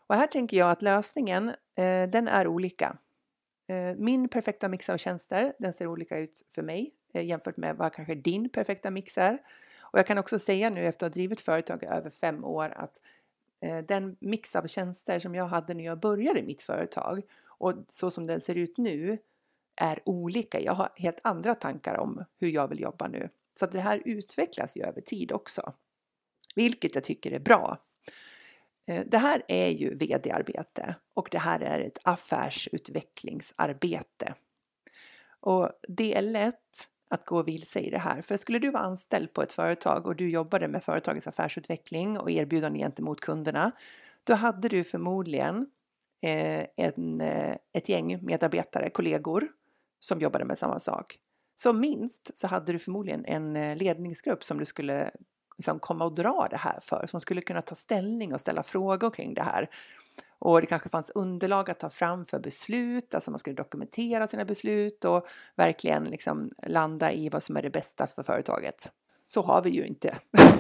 Och 0.07 0.15
här 0.15 0.27
tänker 0.27 0.57
jag 0.57 0.71
att 0.71 0.83
lösningen, 0.83 1.49
eh, 1.77 2.09
den 2.11 2.29
är 2.29 2.47
olika. 2.47 2.97
Eh, 3.69 3.97
min 3.97 4.29
perfekta 4.29 4.69
mix 4.69 4.89
av 4.89 4.97
tjänster, 4.97 5.53
den 5.59 5.73
ser 5.73 5.87
olika 5.87 6.19
ut 6.19 6.43
för 6.51 6.63
mig 6.63 6.95
eh, 7.15 7.27
jämfört 7.27 7.57
med 7.57 7.77
vad 7.77 7.93
kanske 7.93 8.15
din 8.15 8.49
perfekta 8.49 8.91
mix 8.91 9.19
är. 9.19 9.39
Och 9.81 9.99
jag 9.99 10.07
kan 10.07 10.19
också 10.19 10.39
säga 10.39 10.71
nu 10.71 10.81
efter 10.81 11.07
att 11.07 11.13
ha 11.13 11.15
drivit 11.15 11.41
företag 11.41 11.83
i 11.83 11.87
över 11.87 12.11
fem 12.11 12.45
år 12.45 12.73
att 12.77 13.01
eh, 13.61 13.79
den 13.79 14.17
mix 14.21 14.57
av 14.57 14.67
tjänster 14.67 15.21
som 15.21 15.35
jag 15.35 15.47
hade 15.47 15.75
när 15.75 15.85
jag 15.85 16.01
började 16.01 16.43
mitt 16.43 16.63
företag 16.63 17.23
och 17.45 17.75
så 17.89 18.11
som 18.11 18.27
den 18.27 18.41
ser 18.41 18.55
ut 18.55 18.79
nu 18.79 19.19
är 19.81 20.01
olika. 20.05 20.61
Jag 20.61 20.73
har 20.73 20.89
helt 20.97 21.21
andra 21.23 21.55
tankar 21.55 21.99
om 21.99 22.25
hur 22.41 22.49
jag 22.49 22.69
vill 22.69 22.81
jobba 22.81 23.09
nu. 23.09 23.29
Så 23.55 23.65
att 23.65 23.73
det 23.73 23.81
här 23.81 24.03
utvecklas 24.05 24.77
ju 24.77 24.83
över 24.83 25.01
tid 25.01 25.33
också. 25.33 25.73
Vilket 26.55 26.95
jag 26.95 27.05
tycker 27.05 27.33
är 27.33 27.39
bra. 27.39 27.79
Eh, 28.87 29.05
det 29.07 29.19
här 29.19 29.43
är 29.49 29.69
ju 29.69 29.95
vd-arbete 29.95 30.95
och 31.15 31.29
det 31.31 31.39
här 31.39 31.61
är 31.61 31.81
ett 31.81 31.99
affärsutvecklingsarbete. 32.03 34.35
Och 35.41 35.71
det 35.89 36.17
är 36.17 36.23
lätt 36.23 36.89
att 37.11 37.25
gå 37.25 37.43
vilse 37.43 37.81
i 37.81 37.91
det 37.91 37.99
här. 37.99 38.23
För 38.23 38.37
skulle 38.37 38.59
du 38.59 38.71
vara 38.71 38.83
anställd 38.83 39.33
på 39.33 39.43
ett 39.43 39.53
företag 39.53 40.07
och 40.07 40.17
du 40.17 40.31
jobbade 40.31 40.69
med 40.69 40.85
företagets 40.85 41.27
affärsutveckling 41.27 42.19
och 42.19 42.31
erbjudande 42.31 42.79
gentemot 42.79 43.21
kunderna, 43.21 43.73
då 44.25 44.35
hade 44.35 44.69
du 44.69 44.85
förmodligen 44.85 45.67
eh, 46.23 46.67
en, 46.77 47.21
eh, 47.21 47.57
ett 47.73 47.89
gäng 47.89 48.25
medarbetare, 48.25 48.91
kollegor, 48.91 49.49
som 50.01 50.21
jobbade 50.21 50.45
med 50.45 50.59
samma 50.59 50.81
sak. 50.81 51.19
Som 51.55 51.81
minst 51.81 52.39
så 52.39 52.47
hade 52.47 52.73
du 52.73 52.79
förmodligen 52.79 53.25
en 53.25 53.57
eh, 53.57 53.77
ledningsgrupp 53.77 54.45
som 54.45 54.59
du 54.59 54.65
skulle 54.65 55.11
liksom 55.59 55.79
komma 55.79 56.05
och 56.05 56.15
dra 56.15 56.47
det 56.51 56.57
här 56.57 56.79
för, 56.81 57.07
som 57.07 57.21
skulle 57.21 57.41
kunna 57.41 57.63
ta 57.63 57.75
ställning 57.75 58.35
och 58.35 58.41
ställa 58.41 58.63
frågor 58.63 59.11
kring 59.11 59.35
det 59.35 59.43
här. 59.43 59.71
Och 60.39 60.61
det 60.61 60.67
kanske 60.67 60.89
fanns 60.89 61.11
underlag 61.11 61.71
att 61.71 61.79
ta 61.79 61.91
fram 61.91 62.25
för 62.25 62.39
beslut, 62.39 63.15
alltså 63.15 63.31
man 63.31 63.41
skulle 63.41 63.57
dokumentera 63.57 64.27
sina 64.27 64.45
beslut 64.45 65.05
och 65.05 65.27
verkligen 65.57 66.05
liksom 66.05 66.51
landa 66.67 67.13
i 67.13 67.29
vad 67.29 67.43
som 67.43 67.57
är 67.57 67.63
det 67.63 67.71
bästa 67.71 68.07
för 68.07 68.23
företaget. 68.23 68.89
Så 69.27 69.43
har 69.43 69.63
vi 69.63 69.71
ju 69.71 69.87
inte. 69.87 70.19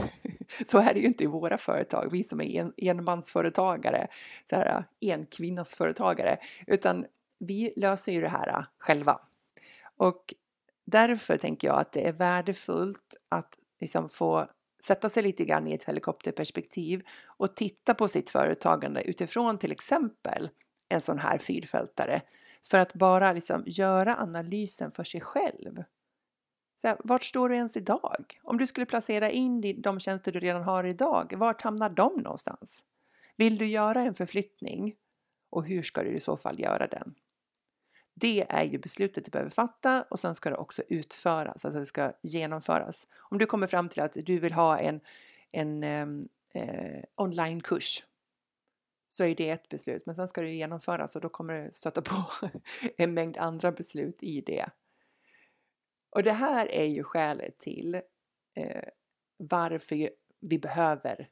så 0.66 0.78
är 0.78 0.94
det 0.94 1.00
ju 1.00 1.06
inte 1.06 1.24
i 1.24 1.26
våra 1.26 1.58
företag, 1.58 2.08
vi 2.12 2.24
som 2.24 2.40
är 2.40 2.60
en, 2.60 2.72
enmansföretagare, 2.76 4.06
så 4.50 4.56
här, 4.56 4.84
enkvinnas 5.00 5.74
företagare, 5.74 6.38
utan 6.66 7.06
vi 7.38 7.72
löser 7.76 8.12
ju 8.12 8.20
det 8.20 8.28
här 8.28 8.48
eh, 8.48 8.64
själva. 8.78 9.20
Och 9.96 10.34
därför 10.84 11.36
tänker 11.36 11.68
jag 11.68 11.78
att 11.78 11.92
det 11.92 12.08
är 12.08 12.12
värdefullt 12.12 13.16
att 13.28 13.54
liksom 13.80 14.08
få 14.08 14.46
sätta 14.82 15.10
sig 15.10 15.22
lite 15.22 15.44
grann 15.44 15.68
i 15.68 15.72
ett 15.72 15.84
helikopterperspektiv 15.84 17.02
och 17.26 17.56
titta 17.56 17.94
på 17.94 18.08
sitt 18.08 18.30
företagande 18.30 19.02
utifrån 19.02 19.58
till 19.58 19.72
exempel 19.72 20.50
en 20.88 21.00
sån 21.00 21.18
här 21.18 21.38
fyrfältare 21.38 22.22
för 22.70 22.78
att 22.78 22.94
bara 22.94 23.32
liksom 23.32 23.62
göra 23.66 24.16
analysen 24.16 24.92
för 24.92 25.04
sig 25.04 25.20
själv. 25.20 25.82
Så 26.82 26.88
här, 26.88 26.96
vart 27.04 27.24
står 27.24 27.48
du 27.48 27.56
ens 27.56 27.76
idag? 27.76 28.40
Om 28.42 28.58
du 28.58 28.66
skulle 28.66 28.86
placera 28.86 29.30
in 29.30 29.82
de 29.82 30.00
tjänster 30.00 30.32
du 30.32 30.40
redan 30.40 30.62
har 30.62 30.84
idag, 30.84 31.32
vart 31.36 31.62
hamnar 31.62 31.90
de 31.90 32.16
någonstans? 32.16 32.84
Vill 33.36 33.58
du 33.58 33.66
göra 33.66 34.00
en 34.00 34.14
förflyttning? 34.14 34.94
Och 35.50 35.66
hur 35.66 35.82
ska 35.82 36.02
du 36.02 36.10
i 36.10 36.20
så 36.20 36.36
fall 36.36 36.60
göra 36.60 36.86
den? 36.86 37.14
Det 38.14 38.46
är 38.48 38.64
ju 38.64 38.78
beslutet 38.78 39.24
du 39.24 39.30
behöver 39.30 39.50
fatta 39.50 40.02
och 40.02 40.20
sen 40.20 40.34
ska 40.34 40.50
det 40.50 40.56
också 40.56 40.82
utföras, 40.88 41.64
alltså 41.64 41.80
det 41.80 41.86
ska 41.86 42.12
genomföras. 42.22 43.08
Om 43.14 43.38
du 43.38 43.46
kommer 43.46 43.66
fram 43.66 43.88
till 43.88 44.02
att 44.02 44.12
du 44.12 44.38
vill 44.38 44.52
ha 44.52 44.78
en, 44.78 45.00
en 45.50 45.84
ehm, 45.84 46.28
eh, 46.54 47.02
onlinekurs 47.16 48.04
så 49.08 49.24
är 49.24 49.34
det 49.34 49.50
ett 49.50 49.68
beslut, 49.68 50.06
men 50.06 50.16
sen 50.16 50.28
ska 50.28 50.42
det 50.42 50.50
genomföras 50.50 51.16
och 51.16 51.22
då 51.22 51.28
kommer 51.28 51.54
du 51.54 51.72
stöta 51.72 52.02
på 52.02 52.16
en 52.96 53.14
mängd 53.14 53.36
andra 53.36 53.72
beslut 53.72 54.22
i 54.22 54.40
det. 54.40 54.70
Och 56.10 56.22
det 56.22 56.32
här 56.32 56.68
är 56.72 56.86
ju 56.86 57.04
skälet 57.04 57.58
till 57.58 57.94
eh, 58.54 58.84
varför 59.36 60.10
vi 60.40 60.58
behöver 60.58 61.28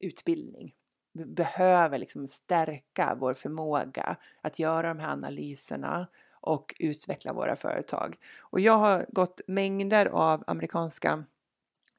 utbildning. 0.00 0.74
Vi 1.16 1.24
behöver 1.24 1.98
liksom 1.98 2.28
stärka 2.28 3.16
vår 3.20 3.34
förmåga 3.34 4.16
att 4.42 4.58
göra 4.58 4.88
de 4.88 4.98
här 4.98 5.12
analyserna 5.12 6.06
och 6.40 6.74
utveckla 6.78 7.32
våra 7.32 7.56
företag. 7.56 8.16
Och 8.40 8.60
jag 8.60 8.78
har 8.78 9.06
gått 9.08 9.40
mängder 9.46 10.06
av 10.06 10.44
amerikanska 10.46 11.24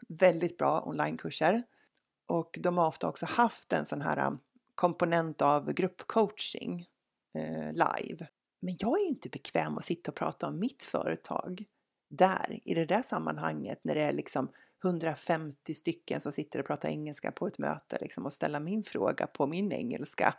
väldigt 0.07 0.57
bra 0.57 0.81
onlinekurser 0.81 1.63
och 2.27 2.59
de 2.59 2.77
har 2.77 2.87
ofta 2.87 3.07
också 3.07 3.25
haft 3.25 3.73
en 3.73 3.85
sån 3.85 4.01
här 4.01 4.27
um, 4.27 4.39
komponent 4.75 5.41
av 5.41 5.73
gruppcoaching 5.73 6.85
eh, 7.35 7.71
live. 7.71 8.27
Men 8.59 8.75
jag 8.79 8.99
är 8.99 9.07
inte 9.07 9.29
bekväm 9.29 9.77
att 9.77 9.85
sitta 9.85 10.11
och 10.11 10.15
prata 10.15 10.47
om 10.47 10.59
mitt 10.59 10.83
företag 10.83 11.63
där 12.09 12.59
i 12.63 12.73
det 12.73 12.85
där 12.85 13.01
sammanhanget 13.01 13.79
när 13.83 13.95
det 13.95 14.01
är 14.01 14.13
liksom 14.13 14.49
150 14.85 15.73
stycken 15.73 16.21
som 16.21 16.31
sitter 16.31 16.59
och 16.59 16.65
pratar 16.65 16.89
engelska 16.89 17.31
på 17.31 17.47
ett 17.47 17.59
möte 17.59 17.97
liksom, 18.01 18.25
och 18.25 18.33
ställa 18.33 18.59
min 18.59 18.83
fråga 18.83 19.27
på 19.27 19.47
min 19.47 19.71
engelska. 19.71 20.33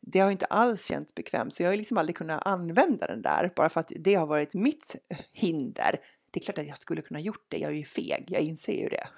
Det 0.00 0.20
har 0.20 0.30
inte 0.30 0.46
alls 0.46 0.84
känts 0.84 1.14
bekvämt 1.14 1.54
så 1.54 1.62
jag 1.62 1.70
har 1.70 1.76
liksom 1.76 1.98
aldrig 1.98 2.16
kunnat 2.16 2.46
använda 2.46 3.06
den 3.06 3.22
där 3.22 3.52
bara 3.56 3.68
för 3.68 3.80
att 3.80 3.92
det 3.96 4.14
har 4.14 4.26
varit 4.26 4.54
mitt 4.54 4.96
hinder. 5.32 6.00
Det 6.30 6.40
är 6.40 6.44
klart 6.44 6.58
att 6.58 6.66
jag 6.66 6.78
skulle 6.78 7.02
kunna 7.02 7.20
gjort 7.20 7.46
det, 7.48 7.58
jag 7.58 7.70
är 7.70 7.76
ju 7.76 7.84
feg, 7.84 8.24
jag 8.28 8.42
inser 8.42 8.82
ju 8.82 8.88
det. 8.88 9.08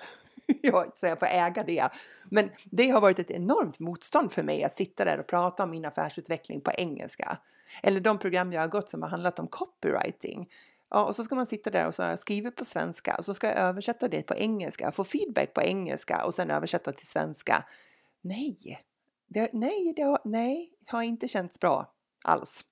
så 0.95 1.07
jag 1.07 1.19
får 1.19 1.27
äga 1.27 1.65
det. 1.65 1.89
Men 2.31 2.51
det 2.65 2.91
har 2.91 3.01
varit 3.01 3.19
ett 3.19 3.31
enormt 3.31 3.79
motstånd 3.79 4.33
för 4.33 4.43
mig 4.43 4.65
att 4.65 4.75
sitta 4.75 5.05
där 5.05 5.21
och 5.21 5.27
prata 5.27 5.63
om 5.63 5.71
min 5.71 5.85
affärsutveckling 5.85 6.61
på 6.61 6.71
engelska. 6.71 7.39
Eller 7.83 8.01
de 8.01 8.19
program 8.19 8.53
jag 8.53 8.61
har 8.61 8.69
gått 8.69 8.89
som 8.89 9.03
har 9.03 9.09
handlat 9.09 9.39
om 9.39 9.49
copywriting. 9.49 10.49
Ja, 10.91 11.05
och 11.05 11.17
så 11.17 11.25
ska 11.25 11.35
man 11.35 11.47
sitta 11.47 11.71
där 11.71 11.87
och 11.87 11.95
så 11.95 12.17
skriver 12.17 12.51
på 12.51 12.65
svenska 12.65 13.15
och 13.15 13.25
så 13.25 13.35
ska 13.35 13.47
jag 13.47 13.57
översätta 13.57 14.09
det 14.09 14.23
på 14.23 14.35
engelska, 14.35 14.93
få 14.93 15.05
feedback 15.05 15.55
på 15.55 15.63
engelska 15.63 16.25
och 16.25 16.35
sen 16.35 16.51
översätta 16.51 16.93
till 16.93 17.07
svenska. 17.07 17.65
Nej, 18.21 18.81
det, 19.29 19.51
nej, 19.53 19.93
det 19.97 20.03
har, 20.03 20.21
nej, 20.25 20.73
har 20.87 21.03
inte 21.03 21.29
känts 21.29 21.61
bra 21.61 21.95
alls. 22.25 22.65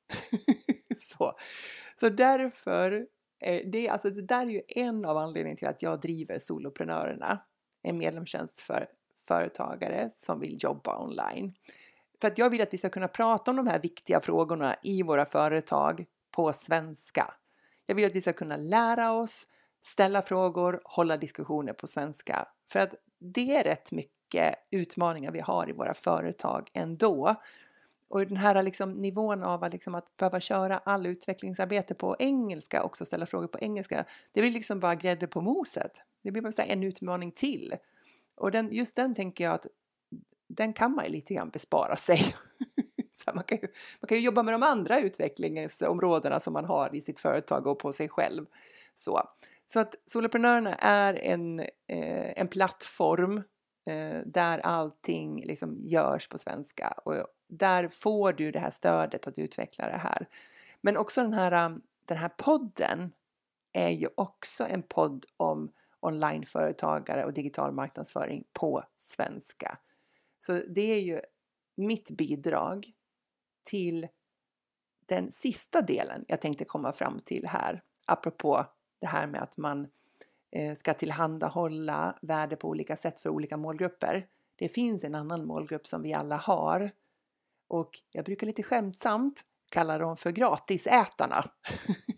så, 0.98 1.32
så 2.00 2.08
därför, 2.08 3.06
eh, 3.40 3.60
det, 3.72 3.88
alltså 3.88 4.10
det 4.10 4.22
där 4.22 4.46
är 4.46 4.50
ju 4.50 4.62
en 4.68 5.04
av 5.04 5.16
anledningarna 5.16 5.56
till 5.56 5.68
att 5.68 5.82
jag 5.82 6.00
driver 6.00 6.38
Soloprenörerna, 6.38 7.42
en 7.82 7.98
medlemstjänst 7.98 8.58
för 8.58 8.86
företagare 9.28 10.10
som 10.14 10.40
vill 10.40 10.56
jobba 10.60 11.04
online. 11.04 11.54
För 12.20 12.28
att 12.28 12.38
jag 12.38 12.50
vill 12.50 12.62
att 12.62 12.74
vi 12.74 12.78
ska 12.78 12.88
kunna 12.88 13.08
prata 13.08 13.50
om 13.50 13.56
de 13.56 13.66
här 13.66 13.80
viktiga 13.80 14.20
frågorna 14.20 14.76
i 14.82 15.02
våra 15.02 15.26
företag 15.26 16.04
på 16.30 16.52
svenska. 16.52 17.34
Jag 17.88 17.94
vill 17.94 18.06
att 18.06 18.14
vi 18.14 18.20
ska 18.20 18.32
kunna 18.32 18.56
lära 18.56 19.12
oss, 19.12 19.48
ställa 19.82 20.22
frågor, 20.22 20.80
hålla 20.84 21.16
diskussioner 21.16 21.72
på 21.72 21.86
svenska. 21.86 22.48
För 22.70 22.80
att 22.80 22.94
det 23.18 23.56
är 23.56 23.64
rätt 23.64 23.92
mycket 23.92 24.54
utmaningar 24.70 25.32
vi 25.32 25.40
har 25.40 25.70
i 25.70 25.72
våra 25.72 25.94
företag 25.94 26.70
ändå. 26.72 27.34
Och 28.08 28.26
den 28.26 28.36
här 28.36 28.62
liksom 28.62 28.92
nivån 28.92 29.42
av 29.42 29.64
att, 29.64 29.72
liksom 29.72 29.94
att 29.94 30.16
behöva 30.16 30.40
köra 30.40 30.78
all 30.78 31.06
utvecklingsarbete 31.06 31.94
på 31.94 32.16
engelska, 32.18 32.82
också 32.82 33.04
ställa 33.04 33.26
frågor 33.26 33.48
på 33.48 33.58
engelska, 33.58 34.04
det 34.32 34.40
blir 34.40 34.50
liksom 34.50 34.80
bara 34.80 34.94
grädde 34.94 35.26
på 35.26 35.40
moset. 35.40 36.02
Det 36.22 36.30
blir 36.30 36.42
bara 36.42 36.64
en 36.64 36.82
utmaning 36.82 37.32
till. 37.32 37.74
Och 38.36 38.50
den, 38.50 38.68
just 38.72 38.96
den 38.96 39.14
tänker 39.14 39.44
jag 39.44 39.54
att 39.54 39.66
den 40.48 40.72
kan 40.72 40.92
man 40.94 41.04
ju 41.04 41.10
lite 41.10 41.34
grann 41.34 41.50
bespara 41.50 41.96
sig. 41.96 42.36
Så 43.30 43.34
man, 43.34 43.44
kan 43.44 43.58
ju, 43.62 43.68
man 44.00 44.08
kan 44.08 44.18
ju 44.18 44.24
jobba 44.24 44.42
med 44.42 44.54
de 44.54 44.62
andra 44.62 45.00
utvecklingsområdena 45.00 46.40
som 46.40 46.52
man 46.52 46.64
har 46.64 46.94
i 46.94 47.00
sitt 47.00 47.20
företag 47.20 47.66
och 47.66 47.78
på 47.78 47.92
sig 47.92 48.08
själv. 48.08 48.46
Så, 48.94 49.22
så 49.66 49.80
att 49.80 49.94
Soloprenörerna 50.06 50.74
är 50.74 51.14
en, 51.14 51.60
eh, 51.60 52.40
en 52.40 52.48
plattform 52.48 53.36
eh, 53.86 54.18
där 54.26 54.58
allting 54.58 55.42
liksom 55.44 55.76
görs 55.78 56.28
på 56.28 56.38
svenska 56.38 56.94
och 57.04 57.14
där 57.48 57.88
får 57.88 58.32
du 58.32 58.50
det 58.50 58.58
här 58.58 58.70
stödet 58.70 59.26
att 59.26 59.38
utveckla 59.38 59.86
det 59.86 59.96
här. 59.96 60.28
Men 60.80 60.96
också 60.96 61.22
den 61.22 61.32
här, 61.32 61.80
den 62.04 62.16
här 62.16 62.28
podden 62.28 63.12
är 63.72 63.90
ju 63.90 64.08
också 64.14 64.66
en 64.66 64.82
podd 64.82 65.26
om 65.36 65.72
onlineföretagare 66.00 67.24
och 67.24 67.32
digital 67.32 67.72
marknadsföring 67.72 68.44
på 68.52 68.84
svenska. 68.96 69.78
Så 70.38 70.52
det 70.52 70.92
är 70.92 71.00
ju 71.00 71.20
mitt 71.76 72.10
bidrag 72.10 72.92
till 73.68 74.08
den 75.06 75.32
sista 75.32 75.82
delen 75.82 76.24
jag 76.28 76.40
tänkte 76.40 76.64
komma 76.64 76.92
fram 76.92 77.20
till 77.24 77.46
här, 77.46 77.82
apropå 78.06 78.66
det 79.00 79.06
här 79.06 79.26
med 79.26 79.42
att 79.42 79.56
man 79.56 79.88
eh, 80.50 80.74
ska 80.74 80.94
tillhandahålla 80.94 82.18
värde 82.22 82.56
på 82.56 82.68
olika 82.68 82.96
sätt 82.96 83.20
för 83.20 83.28
olika 83.28 83.56
målgrupper. 83.56 84.26
Det 84.56 84.68
finns 84.68 85.04
en 85.04 85.14
annan 85.14 85.46
målgrupp 85.46 85.86
som 85.86 86.02
vi 86.02 86.12
alla 86.12 86.36
har 86.36 86.90
och 87.68 87.90
jag 88.12 88.24
brukar 88.24 88.46
lite 88.46 88.62
skämtsamt 88.62 89.44
kalla 89.70 89.98
dem 89.98 90.16
för 90.16 90.30
gratisätarna. 90.30 91.44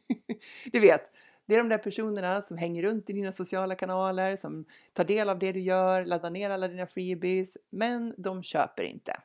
du 0.72 0.80
vet, 0.80 1.02
det 1.46 1.54
är 1.54 1.58
de 1.58 1.68
där 1.68 1.78
personerna 1.78 2.42
som 2.42 2.56
hänger 2.56 2.82
runt 2.82 3.10
i 3.10 3.12
dina 3.12 3.32
sociala 3.32 3.74
kanaler, 3.74 4.36
som 4.36 4.64
tar 4.92 5.04
del 5.04 5.28
av 5.28 5.38
det 5.38 5.52
du 5.52 5.60
gör, 5.60 6.04
laddar 6.04 6.30
ner 6.30 6.50
alla 6.50 6.68
dina 6.68 6.86
freebies, 6.86 7.56
men 7.70 8.14
de 8.18 8.42
köper 8.42 8.82
inte. 8.82 9.16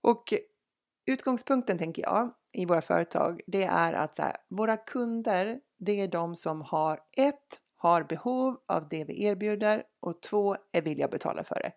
Och 0.00 0.34
Utgångspunkten 1.06 1.78
tänker 1.78 2.02
jag 2.02 2.30
i 2.52 2.66
våra 2.66 2.80
företag, 2.80 3.40
det 3.46 3.64
är 3.64 3.92
att 3.92 4.14
så 4.14 4.22
här, 4.22 4.36
våra 4.48 4.76
kunder, 4.76 5.60
det 5.78 6.00
är 6.00 6.08
de 6.08 6.36
som 6.36 6.62
har 6.62 7.00
ett, 7.16 7.60
har 7.76 8.04
behov 8.04 8.56
av 8.68 8.88
det 8.88 9.04
vi 9.04 9.24
erbjuder 9.24 9.82
och 10.00 10.22
två, 10.22 10.56
är 10.72 10.82
villiga 10.82 11.04
att 11.04 11.10
betala 11.10 11.44
för 11.44 11.54
det. 11.54 11.72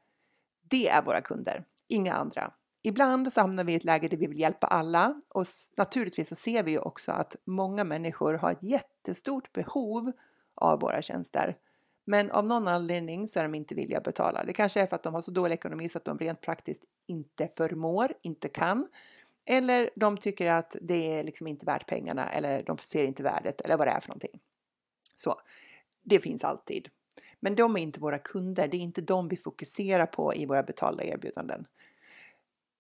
Det 0.69 0.89
är 0.89 1.01
våra 1.01 1.21
kunder, 1.21 1.65
inga 1.87 2.13
andra. 2.13 2.53
Ibland 2.83 3.33
så 3.33 3.41
hamnar 3.41 3.63
vi 3.63 3.73
i 3.73 3.75
ett 3.75 3.83
läge 3.83 4.07
där 4.07 4.17
vi 4.17 4.27
vill 4.27 4.39
hjälpa 4.39 4.67
alla 4.67 5.21
och 5.29 5.45
naturligtvis 5.77 6.29
så 6.29 6.35
ser 6.35 6.63
vi 6.63 6.71
ju 6.71 6.79
också 6.79 7.11
att 7.11 7.35
många 7.45 7.83
människor 7.83 8.33
har 8.33 8.51
ett 8.51 8.63
jättestort 8.63 9.51
behov 9.51 10.11
av 10.55 10.79
våra 10.79 11.01
tjänster. 11.01 11.55
Men 12.05 12.31
av 12.31 12.47
någon 12.47 12.67
anledning 12.67 13.27
så 13.27 13.39
är 13.39 13.43
de 13.43 13.55
inte 13.55 13.75
villiga 13.75 13.97
att 13.97 14.03
betala. 14.03 14.43
Det 14.43 14.53
kanske 14.53 14.81
är 14.81 14.87
för 14.87 14.95
att 14.95 15.03
de 15.03 15.13
har 15.13 15.21
så 15.21 15.31
dålig 15.31 15.53
ekonomi 15.53 15.89
så 15.89 15.97
att 15.97 16.05
de 16.05 16.17
rent 16.17 16.41
praktiskt 16.41 16.83
inte 17.05 17.47
förmår, 17.47 18.13
inte 18.21 18.49
kan. 18.49 18.87
Eller 19.45 19.89
de 19.95 20.17
tycker 20.17 20.51
att 20.51 20.75
det 20.81 21.19
är 21.19 21.23
liksom 21.23 21.47
inte 21.47 21.65
värt 21.65 21.87
pengarna 21.87 22.29
eller 22.29 22.63
de 22.63 22.77
ser 22.77 23.03
inte 23.03 23.23
värdet 23.23 23.61
eller 23.61 23.77
vad 23.77 23.87
det 23.87 23.91
är 23.91 23.99
för 23.99 24.09
någonting. 24.09 24.39
Så 25.15 25.41
Det 26.03 26.19
finns 26.19 26.43
alltid. 26.43 26.89
Men 27.39 27.55
de 27.55 27.75
är 27.75 27.81
inte 27.81 27.99
våra 27.99 28.19
kunder, 28.19 28.67
det 28.67 28.77
är 28.77 28.81
inte 28.81 29.01
de 29.01 29.27
vi 29.27 29.37
fokuserar 29.37 30.05
på 30.05 30.35
i 30.35 30.45
våra 30.45 30.63
betalda 30.63 31.03
erbjudanden. 31.03 31.65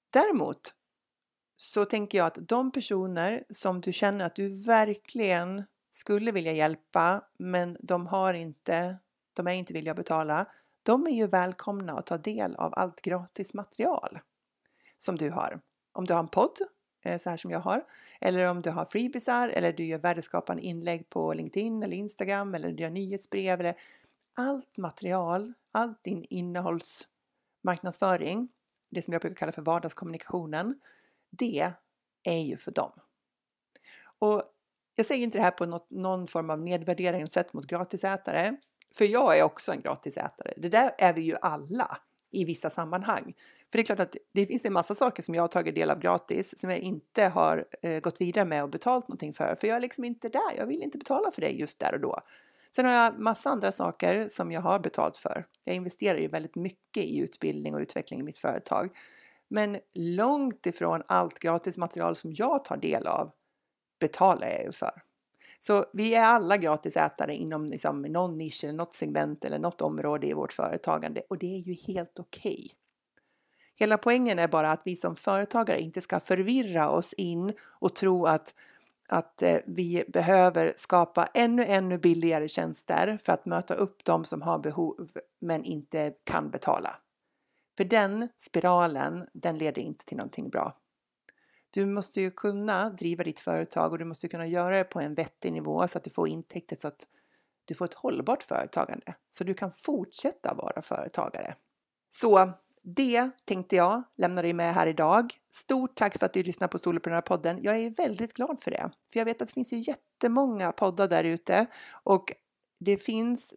Däremot 0.09 0.73
så 1.55 1.85
tänker 1.85 2.17
jag 2.17 2.27
att 2.27 2.47
de 2.47 2.71
personer 2.71 3.43
som 3.49 3.81
du 3.81 3.93
känner 3.93 4.25
att 4.25 4.35
du 4.35 4.65
verkligen 4.65 5.63
skulle 5.91 6.31
vilja 6.31 6.51
hjälpa, 6.51 7.21
men 7.37 7.77
de 7.79 8.07
har 8.07 8.33
inte, 8.33 8.97
de 9.35 9.47
är 9.47 9.51
inte 9.51 9.73
villiga 9.73 9.91
att 9.91 9.97
betala, 9.97 10.45
de 10.83 11.07
är 11.07 11.11
ju 11.11 11.27
välkomna 11.27 11.93
att 11.93 12.05
ta 12.05 12.17
del 12.17 12.55
av 12.55 12.73
allt 12.75 13.01
gratis 13.01 13.53
material 13.53 14.19
som 14.97 15.17
du 15.17 15.29
har. 15.29 15.61
Om 15.91 16.05
du 16.05 16.13
har 16.13 16.19
en 16.19 16.27
podd, 16.27 16.57
eh, 17.05 17.17
så 17.17 17.29
här 17.29 17.37
som 17.37 17.51
jag 17.51 17.59
har, 17.59 17.83
eller 18.21 18.49
om 18.49 18.61
du 18.61 18.69
har 18.69 18.85
freebisar 18.85 19.49
eller 19.49 19.73
du 19.73 19.85
gör 19.85 19.99
värdeskapande 19.99 20.63
inlägg 20.63 21.09
på 21.09 21.33
LinkedIn 21.33 21.83
eller 21.83 21.97
Instagram 21.97 22.55
eller 22.55 22.71
du 22.71 22.83
gör 22.83 22.89
nyhetsbrev 22.89 23.59
eller 23.59 23.75
allt 24.35 24.77
material, 24.77 25.53
allt 25.71 26.03
din 26.03 26.25
innehållsmarknadsföring, 26.29 28.49
det 28.89 29.01
som 29.01 29.11
jag 29.11 29.21
brukar 29.21 29.35
kalla 29.35 29.51
för 29.51 29.61
vardagskommunikationen, 29.61 30.79
det 31.29 31.71
är 32.23 32.39
ju 32.39 32.57
för 32.57 32.71
dem. 32.71 32.91
Och 34.19 34.43
jag 34.95 35.05
säger 35.05 35.23
inte 35.23 35.37
det 35.37 35.43
här 35.43 35.51
på 35.51 35.65
något, 35.65 35.89
någon 35.89 36.27
form 36.27 36.49
av 36.49 36.61
nedvärdering 36.61 37.27
sett 37.27 37.53
mot 37.53 37.67
gratisätare, 37.67 38.57
för 38.97 39.05
jag 39.05 39.37
är 39.37 39.43
också 39.43 39.71
en 39.71 39.81
gratisätare. 39.81 40.53
Det 40.57 40.69
där 40.69 40.91
är 40.97 41.13
vi 41.13 41.21
ju 41.21 41.35
alla 41.41 41.97
i 42.31 42.45
vissa 42.45 42.69
sammanhang. 42.69 43.33
För 43.71 43.77
det 43.77 43.81
är 43.81 43.85
klart 43.85 43.99
att 43.99 44.15
det 44.33 44.45
finns 44.45 44.65
en 44.65 44.73
massa 44.73 44.95
saker 44.95 45.23
som 45.23 45.35
jag 45.35 45.43
har 45.43 45.47
tagit 45.47 45.75
del 45.75 45.89
av 45.89 45.99
gratis 45.99 46.59
som 46.59 46.69
jag 46.69 46.79
inte 46.79 47.23
har 47.23 47.65
eh, 47.81 47.99
gått 47.99 48.21
vidare 48.21 48.45
med 48.45 48.63
och 48.63 48.69
betalt 48.69 49.07
någonting 49.07 49.33
för. 49.33 49.55
För 49.55 49.67
jag 49.67 49.77
är 49.77 49.81
liksom 49.81 50.03
inte 50.03 50.29
där. 50.29 50.57
Jag 50.57 50.67
vill 50.67 50.81
inte 50.81 50.97
betala 50.97 51.31
för 51.31 51.41
det 51.41 51.49
just 51.49 51.79
där 51.79 51.93
och 51.93 52.01
då. 52.01 52.19
Sen 52.75 52.85
har 52.85 52.93
jag 52.93 53.19
massa 53.19 53.49
andra 53.49 53.71
saker 53.71 54.29
som 54.29 54.51
jag 54.51 54.61
har 54.61 54.79
betalt 54.79 55.17
för. 55.17 55.45
Jag 55.63 55.75
investerar 55.75 56.17
ju 56.17 56.27
väldigt 56.27 56.55
mycket 56.55 57.03
i 57.03 57.19
utbildning 57.19 57.75
och 57.75 57.79
utveckling 57.79 58.19
i 58.19 58.23
mitt 58.23 58.37
företag. 58.37 58.89
Men 59.47 59.77
långt 59.93 60.65
ifrån 60.65 61.03
allt 61.07 61.39
gratis 61.39 61.77
material 61.77 62.15
som 62.15 62.33
jag 62.33 62.65
tar 62.65 62.77
del 62.77 63.07
av 63.07 63.31
betalar 63.99 64.47
jag 64.47 64.63
ju 64.63 64.71
för. 64.71 65.01
Så 65.67 65.85
vi 65.93 66.15
är 66.15 66.23
alla 66.23 66.57
gratisätare 66.57 67.35
inom 67.35 67.65
liksom, 67.65 68.01
någon 68.01 68.37
nisch 68.37 68.63
eller 68.63 68.73
något 68.73 68.93
segment 68.93 69.45
eller 69.45 69.59
något 69.59 69.81
område 69.81 70.27
i 70.27 70.33
vårt 70.33 70.53
företagande 70.53 71.21
och 71.29 71.37
det 71.37 71.55
är 71.55 71.59
ju 71.59 71.73
helt 71.73 72.19
okej. 72.19 72.53
Okay. 72.53 72.69
Hela 73.75 73.97
poängen 73.97 74.39
är 74.39 74.47
bara 74.47 74.71
att 74.71 74.81
vi 74.85 74.95
som 74.95 75.15
företagare 75.15 75.81
inte 75.81 76.01
ska 76.01 76.19
förvirra 76.19 76.89
oss 76.89 77.13
in 77.13 77.53
och 77.61 77.95
tro 77.95 78.25
att 78.25 78.53
att 79.07 79.41
eh, 79.41 79.57
vi 79.65 80.03
behöver 80.07 80.73
skapa 80.75 81.27
ännu, 81.33 81.65
ännu 81.65 81.97
billigare 81.97 82.47
tjänster 82.47 83.17
för 83.21 83.33
att 83.33 83.45
möta 83.45 83.73
upp 83.73 84.05
de 84.05 84.23
som 84.23 84.41
har 84.41 84.59
behov 84.59 85.09
men 85.41 85.63
inte 85.63 86.13
kan 86.23 86.49
betala. 86.49 86.95
För 87.77 87.83
den 87.83 88.29
spiralen, 88.37 89.25
den 89.33 89.57
leder 89.57 89.81
inte 89.81 90.05
till 90.05 90.17
någonting 90.17 90.49
bra. 90.49 90.77
Du 91.75 91.85
måste 91.85 92.21
ju 92.21 92.31
kunna 92.31 92.89
driva 92.89 93.23
ditt 93.23 93.39
företag 93.39 93.91
och 93.91 93.97
du 93.97 94.05
måste 94.05 94.27
kunna 94.27 94.47
göra 94.47 94.77
det 94.77 94.83
på 94.83 94.99
en 94.99 95.13
vettig 95.13 95.53
nivå 95.53 95.87
så 95.87 95.97
att 95.97 96.03
du 96.03 96.09
får 96.09 96.27
intäkter 96.27 96.75
så 96.75 96.87
att 96.87 97.07
du 97.65 97.75
får 97.75 97.85
ett 97.85 97.93
hållbart 97.93 98.43
företagande 98.43 99.15
så 99.31 99.43
du 99.43 99.53
kan 99.53 99.71
fortsätta 99.71 100.53
vara 100.53 100.81
företagare. 100.81 101.55
Så 102.09 102.51
det 102.81 103.29
tänkte 103.45 103.75
jag 103.75 104.03
lämna 104.17 104.41
dig 104.41 104.53
med 104.53 104.73
här 104.73 104.87
idag. 104.87 105.33
Stort 105.51 105.95
tack 105.95 106.19
för 106.19 106.25
att 106.25 106.33
du 106.33 106.43
lyssnar 106.43 106.67
på 106.67 106.79
Soloprenörpodden. 106.79 107.59
Jag 107.61 107.77
är 107.77 107.89
väldigt 107.89 108.33
glad 108.33 108.61
för 108.61 108.71
det, 108.71 108.91
för 109.13 109.19
jag 109.19 109.25
vet 109.25 109.41
att 109.41 109.47
det 109.47 109.53
finns 109.53 109.73
ju 109.73 109.77
jättemånga 109.77 110.71
poddar 110.71 111.07
där 111.07 111.23
ute 111.23 111.65
och 112.03 112.33
det 112.79 112.97
finns 112.97 113.53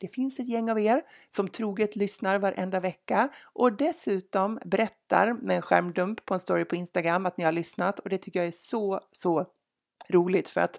det 0.00 0.08
finns 0.08 0.38
ett 0.38 0.48
gäng 0.48 0.70
av 0.70 0.80
er 0.80 1.02
som 1.30 1.48
troget 1.48 1.96
lyssnar 1.96 2.38
varenda 2.38 2.80
vecka 2.80 3.28
och 3.42 3.72
dessutom 3.72 4.58
berättar 4.64 5.32
med 5.32 5.56
en 5.56 5.62
skärmdump 5.62 6.24
på 6.24 6.34
en 6.34 6.40
story 6.40 6.64
på 6.64 6.76
Instagram 6.76 7.26
att 7.26 7.36
ni 7.36 7.44
har 7.44 7.52
lyssnat 7.52 7.98
och 7.98 8.08
det 8.08 8.18
tycker 8.18 8.40
jag 8.40 8.46
är 8.46 8.52
så, 8.52 9.00
så 9.12 9.46
roligt 10.08 10.48
för 10.48 10.60
att 10.60 10.76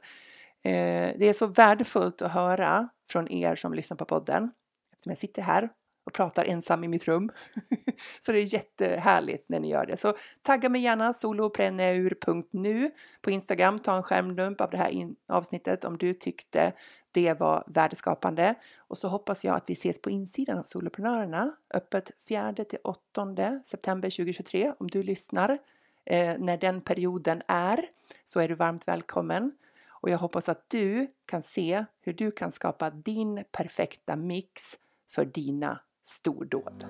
eh, 0.63 1.11
det 1.17 1.29
är 1.29 1.33
så 1.33 1.47
värdefullt 1.47 2.21
att 2.21 2.31
höra 2.31 2.89
från 3.09 3.31
er 3.31 3.55
som 3.55 3.73
lyssnar 3.73 3.97
på 3.97 4.05
podden. 4.05 4.51
Eftersom 4.91 5.09
jag 5.09 5.19
sitter 5.19 5.41
här 5.41 5.69
och 6.03 6.13
pratar 6.13 6.45
ensam 6.45 6.83
i 6.83 6.87
mitt 6.87 7.07
rum. 7.07 7.29
så 8.21 8.31
det 8.31 8.39
är 8.39 8.53
jättehärligt 8.53 9.49
när 9.49 9.59
ni 9.59 9.69
gör 9.69 9.85
det. 9.85 9.97
Så 9.97 10.13
tagga 10.41 10.69
mig 10.69 10.81
gärna 10.81 11.13
solopreneur.nu 11.13 12.91
på 13.21 13.31
Instagram. 13.31 13.79
Ta 13.79 13.95
en 13.95 14.03
skärmdump 14.03 14.61
av 14.61 14.69
det 14.69 14.77
här 14.77 14.91
avsnittet 15.27 15.83
om 15.83 15.97
du 15.97 16.13
tyckte 16.13 16.73
det 17.11 17.39
var 17.39 17.63
värdeskapande. 17.67 18.55
Och 18.77 18.97
så 18.97 19.07
hoppas 19.07 19.45
jag 19.45 19.55
att 19.55 19.69
vi 19.69 19.73
ses 19.73 20.01
på 20.01 20.09
insidan 20.09 20.57
av 20.57 20.63
Soloprenörerna. 20.63 21.51
Öppet 21.73 22.11
4 22.27 22.53
till 22.53 22.79
8 22.83 23.59
september 23.63 24.09
2023. 24.09 24.73
Om 24.79 24.87
du 24.87 25.03
lyssnar 25.03 25.57
eh, 26.05 26.35
när 26.39 26.57
den 26.57 26.81
perioden 26.81 27.41
är 27.47 27.85
så 28.25 28.39
är 28.39 28.47
du 28.47 28.55
varmt 28.55 28.87
välkommen. 28.87 29.51
Och 29.87 30.09
jag 30.09 30.17
hoppas 30.17 30.49
att 30.49 30.69
du 30.69 31.07
kan 31.25 31.43
se 31.43 31.85
hur 32.01 32.13
du 32.13 32.31
kan 32.31 32.51
skapa 32.51 32.89
din 32.89 33.43
perfekta 33.51 34.15
mix 34.15 34.77
för 35.09 35.25
dina 35.25 35.79
stordåd. 36.03 36.85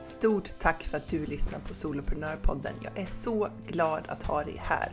Stort 0.00 0.58
tack 0.58 0.82
för 0.82 0.96
att 0.96 1.08
du 1.08 1.26
lyssnar 1.26 1.58
på 1.58 1.74
Soloprenörpodden. 1.74 2.74
Jag 2.82 2.98
är 2.98 3.06
så 3.06 3.48
glad 3.66 4.04
att 4.08 4.22
ha 4.22 4.44
dig 4.44 4.56
här. 4.58 4.92